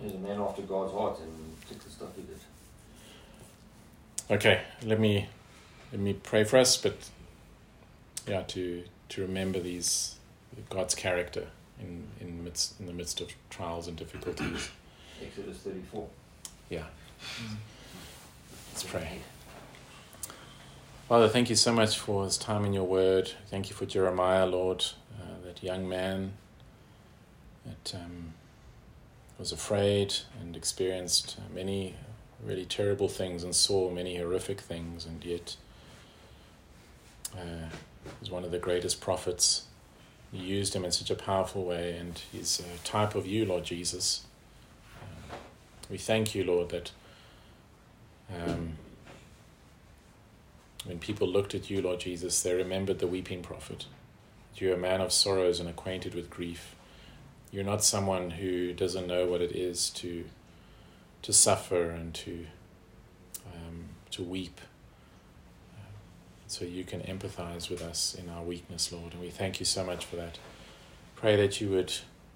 [0.00, 2.38] He's a man after God's heart and took the stuff he did.
[4.30, 5.28] okay, let me
[5.92, 6.96] let me pray for us, but
[8.26, 10.16] yeah, to to remember these
[10.68, 11.46] God's character
[11.80, 14.68] in in midst in the midst of trials and difficulties.
[15.22, 16.06] Exodus 34.
[16.68, 16.84] Yeah,
[17.40, 17.56] Mm.
[18.72, 19.20] let's pray.
[21.08, 23.30] Father, thank you so much for this time in your word.
[23.48, 24.86] Thank you for Jeremiah, Lord,
[25.20, 26.32] uh, that young man
[27.66, 28.32] that um,
[29.38, 31.94] was afraid and experienced many
[32.42, 35.56] really terrible things and saw many horrific things, and yet
[37.36, 37.68] uh,
[38.18, 39.64] was one of the greatest prophets.
[40.32, 43.64] You used him in such a powerful way, and he's a type of you, Lord
[43.64, 44.24] Jesus.
[45.02, 45.36] Uh,
[45.90, 46.92] we thank you, Lord, that.
[48.34, 48.78] Um,
[50.84, 53.86] when people looked at you, Lord Jesus, they remembered the weeping prophet.
[54.54, 56.74] You're a man of sorrows and acquainted with grief.
[57.50, 60.24] You're not someone who doesn't know what it is to
[61.22, 62.46] to suffer and to
[63.46, 64.60] um, to weep.
[65.76, 65.94] Um,
[66.46, 69.84] so you can empathize with us in our weakness, Lord, and we thank you so
[69.84, 70.38] much for that.
[71.16, 71.92] Pray that you would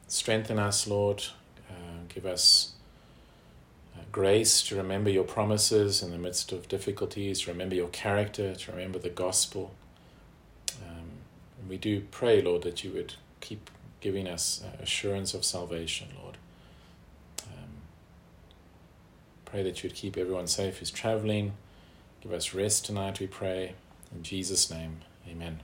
[0.06, 1.22] strengthen us, Lord,
[1.68, 2.77] uh, give us uh,
[4.12, 8.72] grace to remember your promises in the midst of difficulties, to remember your character, to
[8.72, 9.74] remember the gospel.
[10.82, 11.08] Um,
[11.68, 16.36] we do pray, Lord, that you would keep giving us uh, assurance of salvation, Lord.
[17.42, 17.82] Um,
[19.44, 21.52] pray that you would keep everyone safe who's traveling.
[22.20, 23.74] Give us rest tonight, we pray.
[24.14, 25.60] In Jesus' name, amen.